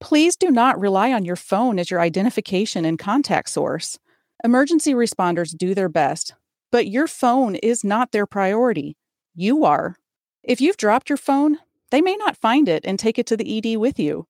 Please 0.00 0.34
do 0.34 0.50
not 0.50 0.80
rely 0.80 1.12
on 1.12 1.26
your 1.26 1.36
phone 1.36 1.78
as 1.78 1.90
your 1.90 2.00
identification 2.00 2.86
and 2.86 2.98
contact 2.98 3.50
source. 3.50 3.98
Emergency 4.44 4.94
responders 4.94 5.54
do 5.54 5.74
their 5.74 5.90
best, 5.90 6.32
but 6.70 6.86
your 6.86 7.06
phone 7.06 7.56
is 7.56 7.84
not 7.84 8.12
their 8.12 8.24
priority. 8.24 8.96
You 9.34 9.64
are. 9.64 9.96
If 10.42 10.60
you've 10.60 10.76
dropped 10.76 11.08
your 11.08 11.16
phone, 11.16 11.58
they 11.90 12.00
may 12.00 12.16
not 12.16 12.36
find 12.36 12.68
it 12.68 12.84
and 12.84 12.98
take 12.98 13.18
it 13.18 13.26
to 13.26 13.36
the 13.36 13.58
ED 13.58 13.76
with 13.78 13.98
you. 13.98 14.26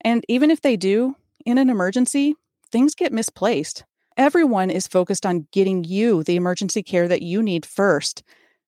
And 0.00 0.24
even 0.28 0.50
if 0.50 0.60
they 0.60 0.76
do, 0.76 1.16
in 1.46 1.58
an 1.58 1.70
emergency, 1.70 2.34
things 2.70 2.94
get 2.94 3.12
misplaced. 3.12 3.84
Everyone 4.16 4.70
is 4.70 4.86
focused 4.86 5.26
on 5.26 5.46
getting 5.52 5.84
you 5.84 6.22
the 6.22 6.36
emergency 6.36 6.82
care 6.82 7.08
that 7.08 7.22
you 7.22 7.42
need 7.42 7.66
first. 7.66 8.22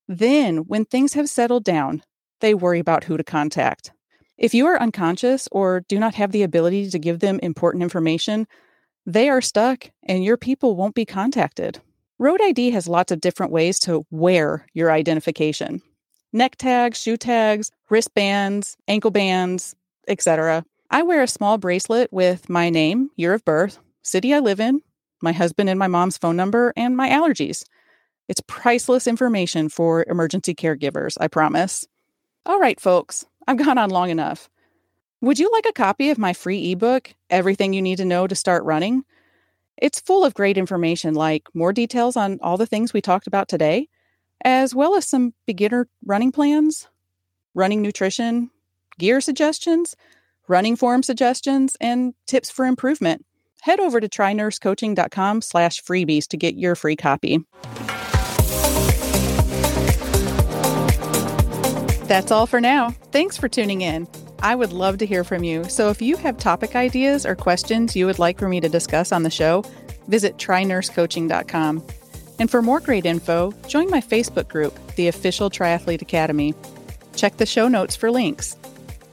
Then, 0.09 0.59
when 0.59 0.85
things 0.85 1.15
have 1.15 1.29
settled 1.29 1.65
down, 1.65 2.03
they 2.41 2.55
worry 2.55 2.79
about 2.79 3.05
who 3.05 3.17
to 3.17 3.25
contact. 3.25 3.93
If 4.39 4.55
you 4.55 4.67
are 4.67 4.81
unconscious 4.81 5.49
or 5.51 5.81
do 5.89 5.99
not 5.99 6.15
have 6.15 6.33
the 6.33 6.43
ability 6.43 6.91
to 6.91 6.99
give 6.99 7.21
them 7.21 7.41
important 7.43 7.83
information, 7.83 8.47
they 9.07 9.29
are 9.29 9.41
stuck 9.41 9.91
and 10.03 10.25
your 10.25 10.37
people 10.37 10.77
won't 10.77 10.95
be 10.95 11.05
contacted. 11.05 11.81
Road 12.19 12.41
ID 12.43 12.71
has 12.71 12.89
lots 12.89 13.13
of 13.13 13.21
different 13.21 13.53
ways 13.53 13.79
to 13.81 14.07
wear 14.11 14.67
your 14.73 14.91
identification 14.91 15.83
neck 16.33 16.57
tags, 16.57 17.01
shoe 17.01 17.17
tags, 17.17 17.71
wristbands, 17.89 18.77
ankle 18.89 19.11
bands, 19.11 19.75
etc. 20.09 20.65
I 20.91 21.03
wear 21.03 21.23
a 21.23 21.29
small 21.29 21.57
bracelet 21.57 22.13
with 22.13 22.51
my 22.51 22.69
name, 22.69 23.11
year 23.17 23.33
of 23.33 23.45
birth, 23.45 23.79
city 24.03 24.35
I 24.35 24.41
live 24.41 24.61
in, 24.61 24.83
my 25.23 25.33
husband 25.33 25.71
and 25.71 25.79
my 25.79 25.87
mom's 25.87 26.19
phone 26.19 26.37
number, 26.37 26.75
and 26.77 26.97
my 26.97 27.09
allergies. 27.09 27.65
It's 28.29 28.43
priceless 28.47 29.07
information 29.07 29.69
for 29.71 30.05
emergency 30.09 30.55
caregivers, 30.55 31.17
I 31.21 31.29
promise. 31.29 31.87
All 32.45 32.61
right, 32.61 32.79
folks, 32.79 33.25
I've 33.47 33.57
gone 33.57 33.79
on 33.79 33.91
long 33.91 34.11
enough. 34.11 34.51
Would 35.23 35.39
you 35.39 35.51
like 35.53 35.67
a 35.67 35.73
copy 35.73 36.11
of 36.11 36.19
my 36.19 36.33
free 36.33 36.73
ebook, 36.73 37.15
Everything 37.31 37.73
You 37.73 37.81
Need 37.81 37.97
to 37.97 38.05
Know 38.05 38.27
to 38.27 38.35
Start 38.35 38.63
Running? 38.65 39.05
It's 39.79 40.01
full 40.01 40.25
of 40.25 40.35
great 40.35 40.57
information 40.57 41.15
like 41.15 41.49
more 41.55 41.73
details 41.73 42.17
on 42.17 42.39
all 42.41 42.57
the 42.57 42.67
things 42.67 42.93
we 42.93 43.03
talked 43.03 43.27
about 43.27 43.49
today, 43.49 43.89
as 44.45 44.75
well 44.75 44.97
as 44.97 45.07
some 45.07 45.35
beginner 45.47 45.89
running 46.05 46.33
plans, 46.33 46.89
running 47.55 47.83
nutrition, 47.83 48.51
gear 48.99 49.21
suggestions, 49.21 49.95
running 50.49 50.77
form 50.77 51.03
suggestions, 51.03 51.77
and 51.81 52.15
tips 52.27 52.51
for 52.51 52.65
improvement. 52.65 53.27
Head 53.63 53.81
over 53.81 54.01
to 54.01 54.09
trynursecoaching.com 54.09 55.43
slash 55.43 55.83
freebies 55.83 56.27
to 56.29 56.37
get 56.37 56.55
your 56.55 56.75
free 56.75 56.97
copy. 56.97 57.41
That's 62.07 62.31
all 62.31 62.47
for 62.47 62.61
now. 62.61 62.91
Thanks 63.11 63.37
for 63.37 63.49
tuning 63.49 63.83
in. 63.83 64.07
I 64.41 64.55
would 64.55 64.73
love 64.73 64.99
to 64.99 65.07
hear 65.07 65.25
from 65.25 65.45
you. 65.45 65.65
So 65.65 65.89
if 65.91 66.03
you 66.03 66.17
have 66.17 66.39
topic 66.39 66.77
ideas 66.77 67.25
or 67.25 67.35
questions 67.35 67.97
you 67.97 68.07
would 68.07 68.19
like 68.19 68.39
for 68.39 68.49
me 68.49 68.61
to 68.61 68.69
discuss 68.69 69.13
on 69.13 69.23
the 69.23 69.31
show, 69.31 69.65
visit 70.09 70.37
trynursecoaching.com. 70.37 71.87
And 72.39 72.51
for 72.51 72.63
more 72.63 72.81
great 72.81 73.07
info, 73.07 73.53
join 73.67 73.91
my 73.91 74.01
Facebook 74.01 74.49
group, 74.49 74.79
the 74.97 75.09
Official 75.09 75.51
Triathlete 75.51 76.03
Academy. 76.03 76.55
Check 77.15 77.39
the 77.39 77.47
show 77.47 77.67
notes 77.69 77.97
for 77.97 78.11
links. 78.11 78.57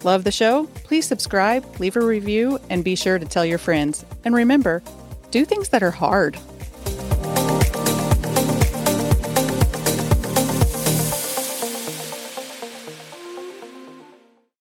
Love 0.03 0.25
the 0.25 0.31
show? 0.31 0.65
Please 0.83 1.05
subscribe, 1.05 1.79
leave 1.79 1.95
a 1.95 2.01
review, 2.01 2.59
and 2.69 2.83
be 2.83 2.95
sure 2.95 3.17
to 3.17 3.25
tell 3.25 3.45
your 3.45 3.57
friends. 3.57 4.03
And 4.25 4.35
remember, 4.35 4.83
do 5.31 5.45
things 5.45 5.69
that 5.69 5.83
are 5.83 5.91
hard. 5.91 6.37